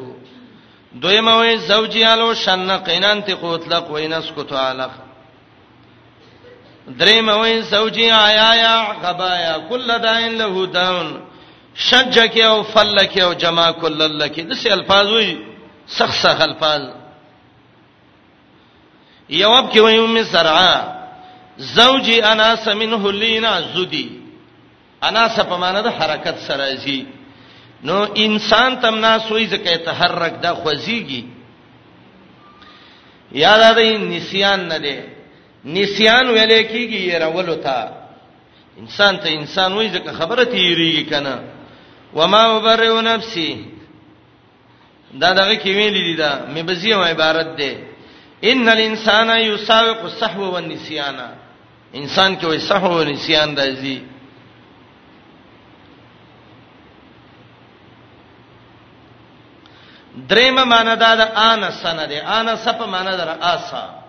[1.02, 4.92] دویمه وی زوجی الو شنق انان تی قوتلق وینسکتو علق
[6.88, 11.12] دریم وای سوجي آیا یا غبایا کل داین له داون
[11.76, 15.36] شجک او فلک او جما کل لک د سه الفاظ وای
[15.98, 16.82] سخ سخ الفاظ
[19.30, 20.76] یواب کې وای ام سرعا
[21.74, 24.08] زوجي انا سمنه لینا زدی
[25.10, 27.00] انا سپمانه د حرکت سره زی
[27.84, 31.24] نو انسان تمنا سوی زکه تحرک د خوځيږي
[33.44, 34.98] یاد راځي نسیان نه دی
[35.76, 37.80] نسیان ویلې کیږي یې راولو تا
[38.82, 41.36] انسان ته انسان وایي ځکه خبره تیریږي کنه
[42.14, 43.52] وما وبرئ نفسي
[45.22, 47.74] دا دغه کې ویل دي دا مې بزیه عبارت ده
[48.52, 51.18] ان الانسان یساوق الصحو والنسیان
[52.00, 53.98] انسان کې وایي صحو او نسیان راځي
[60.30, 64.07] درېم معنی دا د انا سند انا سپ معنی دا اسا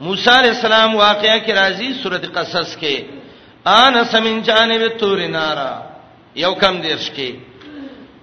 [0.00, 3.04] موسی علیہ السلام واقعیا کې راځي سورته قصص کې
[3.66, 5.70] انا سمین جانب تور نارا
[6.44, 7.30] یو کم دیرش کې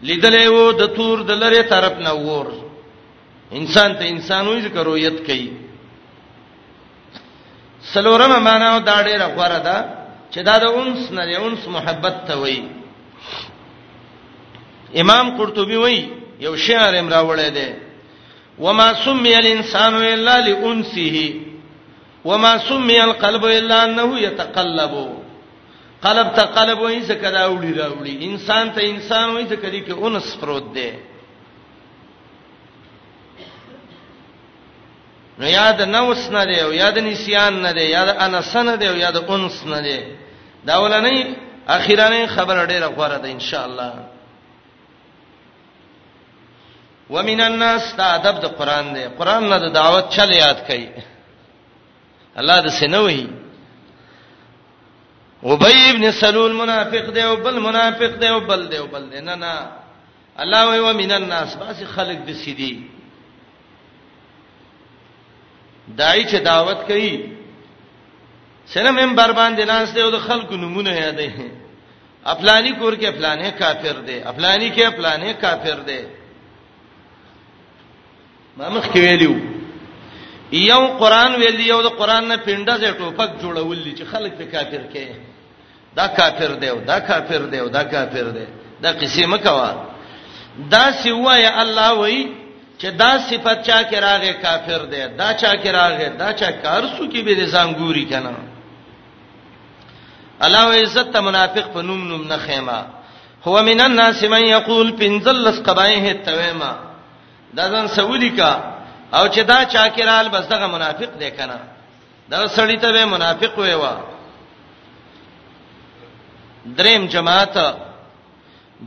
[0.08, 2.48] لیدلې وو د تور د لری طرف نه ور
[3.60, 5.50] انسان ته انسانوي ذکر رویت کوي
[7.94, 9.76] سلورمه معنا دا ډیره غوړه ده
[10.32, 12.68] چې دا د اونس نه اونس محبت ته وایي
[15.02, 16.10] امام قرطبي وایي
[16.40, 17.70] یو شعر امراوړی دی
[18.60, 21.34] وما سمي الانسان الا لانسه
[22.26, 25.22] وما سمي القلب الا انه يتقلب
[26.02, 29.92] قلب ته قلب وایي څه کدا وړي راوړي انسان ته انسان وایي څه کدي کې
[29.92, 30.92] اونس پروت دی
[35.40, 38.96] نو یاد نوس نه دی او یاد نسیان نه دی یاد انس نه دی او
[38.96, 40.00] یاد اونس نه دی
[40.66, 41.26] دا ولنې
[41.68, 43.94] اخیرانه خبر ډیره غواره ده ان شاء الله
[47.10, 51.11] ومن الناس تعذب د قران دی قران نه د دعوت چل یاد کړئ
[52.38, 53.28] الله د سينوي
[55.44, 59.20] وبي ابن سلول منافق دی او بل منافق دی او بل دی او بل دی
[59.22, 59.54] نه نه
[60.40, 62.82] الله وی ومن الناس بس خلق د سيدي
[65.88, 67.24] دای چې دعوت کوي
[68.66, 71.32] سره مم بربان دیناس دی او د خلکو نمونه یادې
[72.26, 76.02] افلانی کور کې افلانې کافر دی افلانی کې افلانې کافر دی
[78.58, 79.51] ما مخ کې ویلیو
[80.52, 84.44] یو قران ویل یو د قران نه پینډه زې ټوپک جوړول دي چې خلک په
[84.52, 85.08] کافر کې
[85.96, 88.46] دا کافر دی او دا کافر دی او دا کافر دی
[88.84, 89.72] دا قصې مکوا
[90.72, 92.28] دا سی وایا الله وای
[92.80, 96.84] چې دا صفات چا کې راغې کافر دی دا چا کې راغې دا چا کار
[96.98, 98.36] سو کې به رسان ګوري کنه
[100.42, 102.86] الله وای عزت منافق په نوم نوم نه خیمه
[103.46, 106.74] هو من الناس من یقول بنزلس قبایه التویما
[107.54, 108.71] دا ځان سولیکا
[109.14, 111.60] او چې دا چاکرال بس دغه منافق دی کنه
[112.30, 113.98] دا سړی ته به منافق وې وا
[116.66, 117.58] دریم جماعت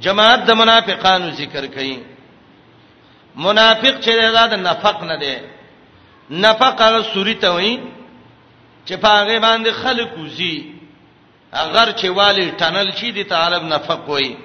[0.01, 1.97] جماعت د منافقانو ذکر کړي
[3.37, 5.37] منافق چې دا د نفق نه دی
[6.31, 7.81] نفق هغه سوري ته وایي
[8.89, 10.75] چې په هغه باندې خلک وزي
[11.53, 14.37] اگر چې والی ټنل شي د طالب نفق وایي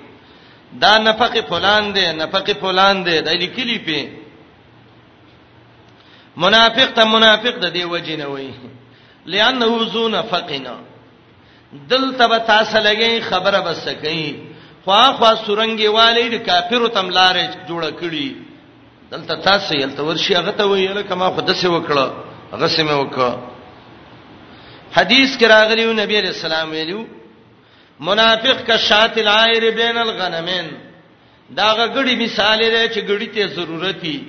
[0.73, 4.18] دا نفق فلان دی نفق فلان دی د لیکلي په
[6.45, 8.51] منافق ته منافق د دی وجه نه وای
[9.25, 10.75] لانه ذو نفقنا
[11.89, 14.35] دل تب تاسو لګي خبره بس کوي
[14.85, 18.27] خوا خوا سورنګي والي د کافرو تم لارې جوړ کړي
[19.11, 22.07] دلته تاسو یلته ورشي هغه ته ویل کما خو دسه وکړه
[22.53, 23.31] هغه سمه وکړه
[24.97, 27.01] حدیث کې راغلیو نبی علیہ السلام ویلو
[28.07, 30.67] منافق کا شاتل عائر بین الغنمین
[31.57, 34.19] دا غړي مثال دی چې غړي ته ضرورت دی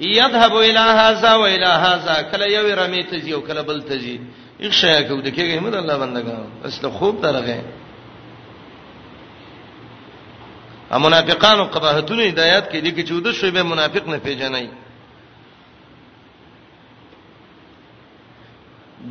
[0.00, 4.20] يذهب الى هذا والى هذا کله یو رمی ته یو کله بل ته یی
[4.60, 7.64] اخشیا کو دکېږي مر الله بندګان اصل خوب درغه
[10.90, 14.68] ا منافقانو قباحتونو ہدایت کې دي کې چوده شوی به منافق نه پیژنای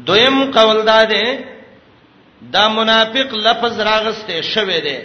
[0.06, 1.40] دویم قول دا ده
[2.54, 4.98] دا منافق لفظ راغسته شوی دی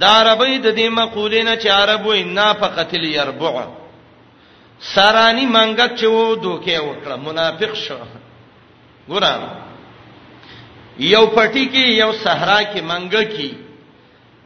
[0.00, 3.79] دا عربی د دې مقولې نه چې عربو نه فقط لیربع
[4.94, 7.98] سارانی منګک چې وو دوکې وکړه منافق شو
[9.08, 9.42] ګورم
[10.98, 13.50] یو پټی کې یو صحرا کې منګکی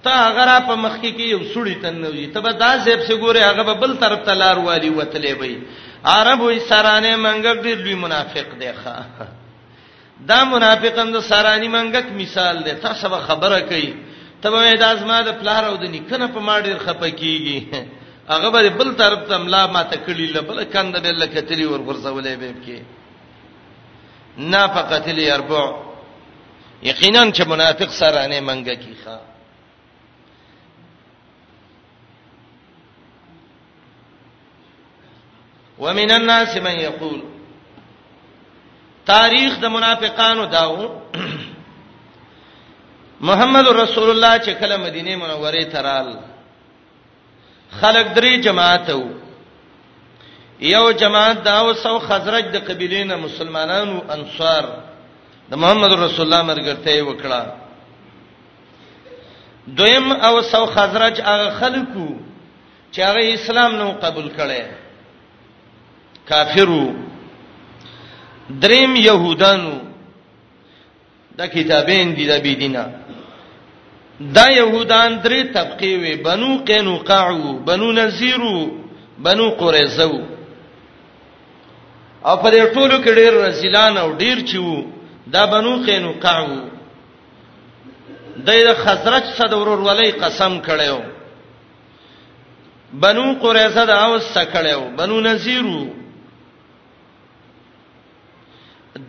[0.02, 3.40] ته هغه را په مخ کې یو سړی تنوي ته به دا زیب سه ګوره
[3.50, 5.54] هغه به بل طرف ته لار والی وتلې وي
[6.04, 8.96] عرب وي سارانه منګک دی لوی منافق دی ښا
[10.28, 13.92] دا منافقان د سارانی منګک مثال دی تاسو به خبره کوي
[14.42, 17.58] ته به دا زما د پلار او د نیکنه په ما ډیر خپه کیږي
[18.28, 22.54] هغه به بل طرف ته ملا ماته کړي لبل کنده بل کتلی ور ورزولې به
[22.64, 22.80] کې
[24.38, 25.66] نافقت الاربع
[26.82, 29.20] یقینا چې منافق سره نه منګه کیخه
[35.78, 37.22] ومن الناس من يقول
[39.06, 41.00] تاریخ د منافقانو داو
[43.28, 46.33] محمد رسول الله چې کله مدینه منوره ترال
[47.80, 49.08] خلق درې جماعت وو
[50.72, 54.64] یو جماعت دا اوسو خزرج د قبیلې نه مسلمانانو انصار
[55.50, 57.40] د محمد رسول الله مرګرته وکړه
[59.80, 62.06] دویم اوسو خزرج هغه خلکو
[62.92, 64.62] چې هغه اسلام نو قبول کړي
[66.30, 66.84] کافرو
[68.66, 69.74] دریم يهودانو
[71.38, 72.86] دا کتابین دي د بيدینه
[74.20, 78.70] دا يهودان درې طبقه وي بنو قینوقاعو بنو نذیرو
[79.18, 80.20] بنو قریزو
[82.26, 84.84] او په دې ټولو کې ډېر رسولان او ډېر چیو
[85.26, 86.58] دا بنو قینوقاعو
[88.36, 91.00] د خزرج صدور ولای قسم کړو
[92.92, 95.86] بنو قریزه دا اوس سکړو بنو نذیرو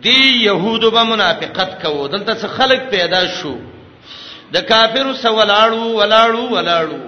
[0.02, 3.54] دی يهودو به منافقت کوو دلته څه خلک پیدا شو
[4.52, 7.00] د کافر سو ولاړو ولاړو ولاړو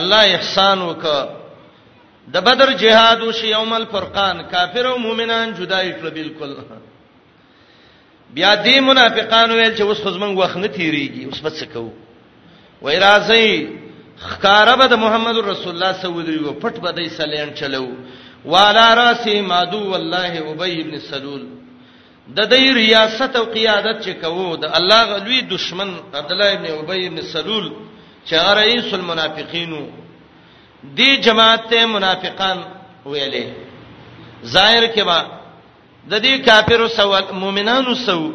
[0.00, 1.04] الله احسان وک
[2.34, 6.54] د بدر جهاد او یوم الفرقان کافر او مؤمنان جدای کړ بالکل
[8.34, 11.88] بیا دې منافقان ویل چې اوس خزمن وخت نه تیریږي اوس پڅ کو
[12.82, 13.66] وای راځي
[14.28, 17.86] خکاره به د محمد رسول الله صلی الله علیه و پټ به د سلین چلو
[18.44, 21.46] والا راسی مادو والله ابی ابن سلول
[22.34, 27.06] د دې ریاست او قیادت چې کوو د الله غلوی دشمن عبد الله ابن ابي
[27.06, 27.66] ابن سلول
[28.26, 29.72] چې رئیس المنافقین
[30.96, 32.58] دی جماعت ته منافقان
[33.06, 33.44] ویلې
[34.54, 35.18] ظاهر کې با
[36.10, 38.32] د دې کافرو سو مؤمنانو سو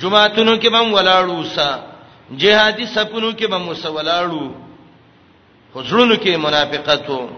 [0.00, 1.68] جماعتونو کې بم ولاړو سا
[2.40, 4.44] جهادي سپونو کې بم وسولاړو
[5.74, 7.30] حضورونو کې منافقتو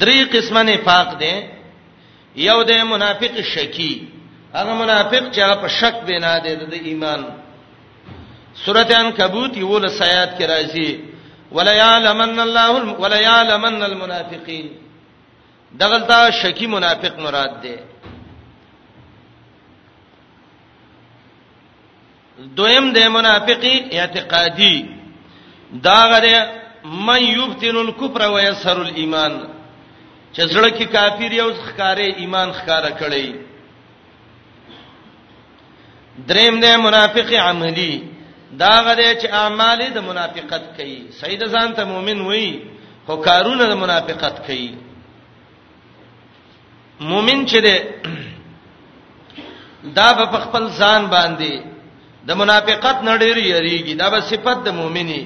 [0.00, 1.34] درې قسمه نفاق دي
[2.36, 4.08] یو د منافق شکی
[4.54, 7.20] هغه منافق چې په شک بنا دی د ایمان
[8.64, 10.90] سورته عنکبوت یو له سیات کې راځي
[11.52, 14.68] ولا یعلمن الله ولا یعلمن المنافقین
[15.80, 17.76] دغلتا شکی منافق مراد دی
[22.56, 24.76] دویم د منافقی اعتقادی
[25.84, 26.46] دا غره
[27.06, 29.51] من یبتن الکفر و یسر الايمان
[30.34, 33.26] چې زړه کې کافر یو ښکارې ایمان ښکارا کړی
[36.28, 37.92] دریم نه منافق عملی
[38.62, 42.46] دا غره چې اعمال د منافقت کوي سید ځان ته مؤمن وای
[43.06, 44.66] خو کارونه د منافقت کوي
[47.10, 47.76] مؤمن چې ده
[49.98, 51.52] دا په خپل ځان باندې
[52.28, 55.22] د منافقت نړۍ یریږي دا به صفت د مؤمنی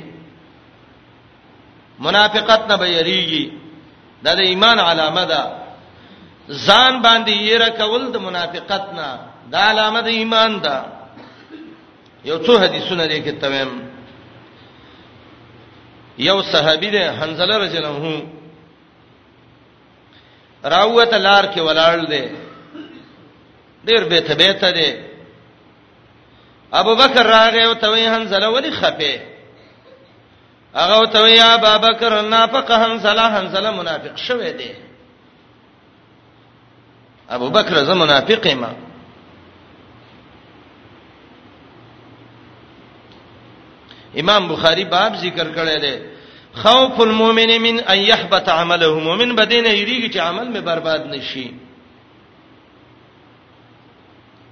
[2.07, 3.45] منافقت نه به یریږي
[4.25, 5.41] دا د ایمان علامه ده
[6.67, 9.09] ځان باندې یې را کول د منافقت نه
[9.53, 10.77] دا علامه د ایمان ده
[12.31, 13.71] یو څو حدیثونه دې کې تویم
[16.19, 18.23] یو صحابي ده حنزله رضی الله عنه
[20.65, 22.25] راوت لار کې ولاړ دی
[23.87, 24.93] ډیر به ته به ته دی
[26.73, 29.36] ابو بکر راغی او ته یې حنزله ولی خپه
[30.81, 34.71] هغه ته یا ابا بکر نافق هم صلاحن صلاح منافق شوه دی
[37.29, 38.71] ابو بکر زه منافق ما
[44.17, 45.95] امام بخاری باب ذکر کړی دی
[46.55, 51.53] خوف المؤمن من ان يحبط عمله مؤمن بدینه یریږي چې عمل می برباد نشي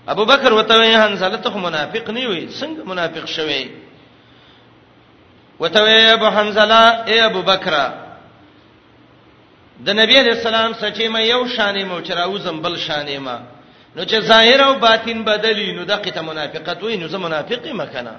[0.08, 3.83] ابو بکر وته هنزله ته منافق نه وي څنګه منافق شوی
[5.60, 5.86] وته
[6.16, 6.80] ابو حنزله
[7.10, 7.74] ای ابو بکر
[9.86, 13.36] د نبی علی السلام سچې مې یو شانې مو چراو زمبل شانې ما
[13.96, 18.16] نو چې ظاهر او باطن بدلی نو دغه ته منافقت وې نو زه منافقې مکنه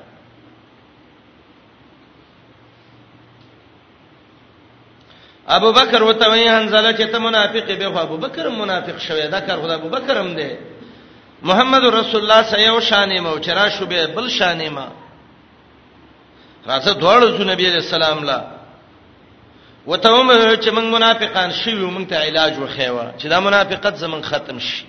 [5.47, 9.39] ابو بکر وته وې حنزله چې ته منافق به خو ابو بکر منافق شوی دا
[9.41, 10.51] کار خدای ابو بکر هم دی
[11.41, 14.87] محمد رسول الله صلی الله علیه و شانې مو چرا شوبې بل شانې ما
[16.67, 18.39] راځه دواړو ځو نبی رسول الله لا
[19.87, 24.59] وته هم چې موږ منافقان شیو موږ ته علاج وخیوه چې دا منافقت زمون ختم
[24.59, 24.85] شي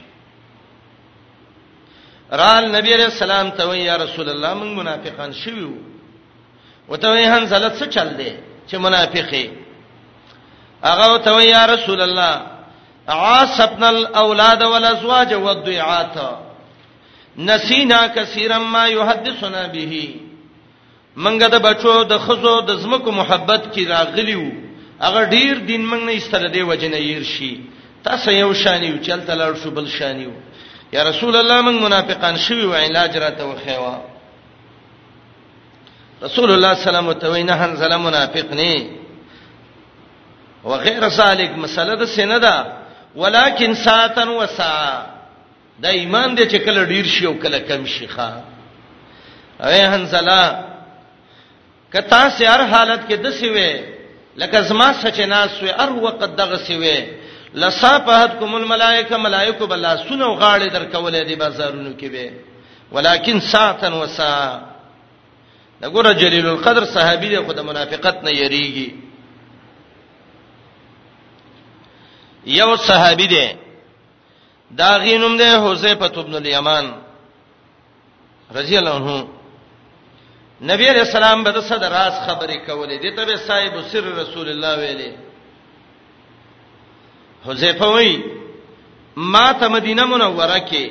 [2.40, 5.70] رال نبی علیہ السلام ته یا رسول الله موږ منافقان شیو
[6.88, 8.32] وته هن زلت څه چل دی
[8.70, 9.48] چې منافقې
[10.84, 12.40] هغه وته یا رسول الله
[13.08, 16.36] عاصبنا الاولاد والازواج والضيعات
[17.36, 20.16] نسينا كثيرا ما يحدثنا به
[21.16, 24.44] منګه د بچو د خزو د زمکو محبت کی راغلیو
[25.04, 27.54] هغه ډیر دین منګ نه ایستل دی وجنه ير شي
[28.04, 30.32] تاسو یو شانیو چلته لړ شو بل شانیو
[30.92, 33.96] یا رسول الله موږ منافقان شوی و علاج را ته وخیوا
[36.22, 38.86] رسول الله سلام الله علیه نه هن سلام منافق نه
[40.64, 42.56] وغیر ذلک مسله د سینه ده
[43.16, 44.76] ولیکن ساتن وسا
[45.82, 48.28] د ایمان دې چې کله ډیر شي او کله کم شي ښا
[49.60, 50.75] اے هنزلا
[51.92, 53.82] کتا سي هر حالت کې د سی وې
[54.36, 56.98] لکه زما سچناس وې ار وقت دغه سی وې
[57.54, 62.32] لصافحت کوم الملائکه ملائکه بلا سنو غاړې در کولې دي بازارونو کې به
[62.92, 64.60] ولکن ساعتن وسا
[65.80, 68.90] دغه جلیل القدر صحابي دی خدای منافقت نه یریږي
[72.46, 73.48] یو صحابي دی
[74.70, 76.92] دا غینوم دی حذیفه ابن الیمان
[78.54, 79.28] رضی الله عنه
[80.64, 84.76] نبی علیہ السلام به د صدر راز خبرې کولې دته به صاحب سر رسول الله
[84.78, 85.12] ویلې
[87.46, 88.24] حذیفه وی
[89.16, 90.90] ما ته مدینه منوره کې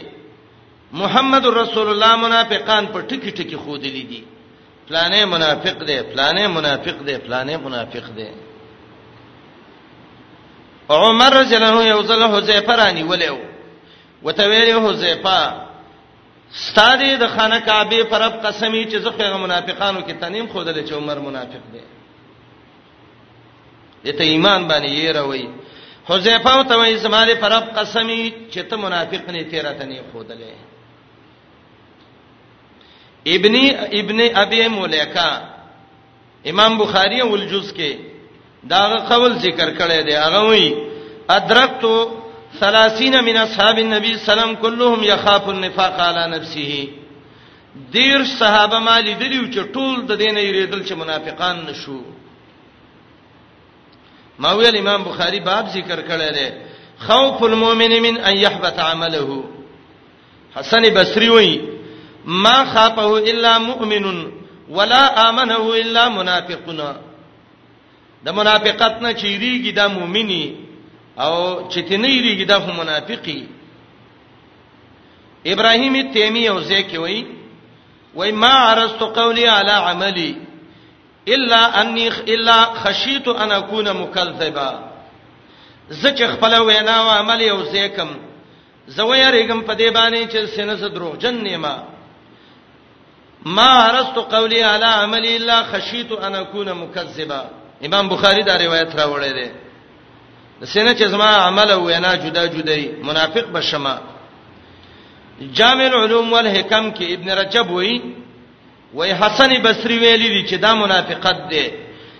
[0.93, 4.23] محمد رسول الله منافقان په ټکی ټکی خودلې دي
[4.87, 8.29] فلانه منافق دی فلانه منافق دی فلانه منافق دی
[10.89, 13.37] عمر رضی الله عنه یو ځل حذیفه رانی ولیو
[14.23, 15.64] وتویل حذیفه
[16.55, 20.93] ستاره د خانه کعبه پر اب قسمی چې زه پیغام منافقانو کې تنیم خودل چې
[20.93, 21.81] عمر منافق دی
[24.05, 25.47] دته ایمان باندې یې راوي
[26.09, 30.53] حذیفه او ته زماره پر اب قسمی چې ته منافق نه تیرا تنی خودلې
[33.35, 33.55] ابن
[33.99, 35.31] ابن ابي مولیکا
[36.51, 37.93] امام بخاری ول جز کې
[38.69, 40.67] دا قول ذکر کړی دی هغه وی
[41.29, 42.24] ادرکتو
[42.59, 46.87] 30 من اصحاب النبي سلام كلهم يخاف النفاق على نفسه
[47.91, 52.01] دیر صحابه مالی دلیو چې ټول د دینه یریدل چې منافقان نشو
[54.39, 56.49] ما ویل امام بخاری باب ذکر کړی دی
[56.99, 59.43] خوف المؤمن من ان يحبط عمله
[60.55, 61.61] حسن بصری وای
[62.25, 64.31] ما خافه الا مؤمن
[64.69, 66.95] ولا امنه الا منافقنا
[68.25, 70.64] د منافقت نه چیریږي د مؤمنی
[71.17, 73.45] او چې تنه یریږي دا خو منافقي
[75.45, 77.25] ابراهیم تیمی او زکی وای
[78.15, 80.35] وای ما عرضت قولی علی عملی
[81.27, 84.79] الا انی الا خشیت ان اكون مکذبا
[85.89, 88.07] زکه خپل وینا او عمل یو زیکم
[88.87, 91.83] زوی ریګم په دې باندې چې سینه زه دروغجن نیما
[93.45, 97.45] ما عرضت قولی علی عملی الا خشیت ان اكون مکذبا
[97.85, 99.64] امام بخاری دا روایت راوړی دی
[100.63, 103.95] سینه چې زما عمل او وینا جدا جدای منافق بشما
[105.53, 108.01] جامع العلوم والحکم کې ابن رجب وایي
[108.93, 111.67] وای حسن بصری ویلی دی چې دا منافقت دی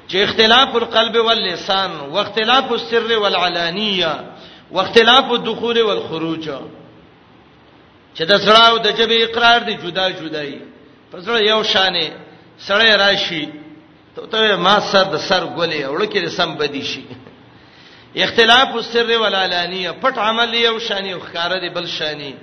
[0.09, 4.13] چې اختلاف القلب واللسان واختلاف السر والعلانیه
[4.71, 6.49] واختلاف الدخول والخروج
[8.15, 10.59] چې د سره او د جبه اقرار دی جدا جدای
[11.13, 12.11] پسړه یو شانه
[12.67, 13.49] سړی راشي
[14.15, 17.01] ته ته ما سر د سر ګولې وړکه سم بدی شي
[18.15, 22.33] اختلاف السر والعلانیه پټ عمل یو شانی او ښکار دی بل شانی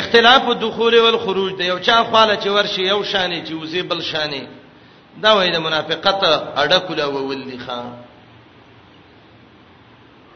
[0.00, 4.48] اختلاف الدخول والخروج دی یو چا خاله چې ورشي یو شانی چې وزي بل شانی
[5.22, 6.24] دا وایي د منافقت
[6.56, 7.92] اډه کولا وولي خان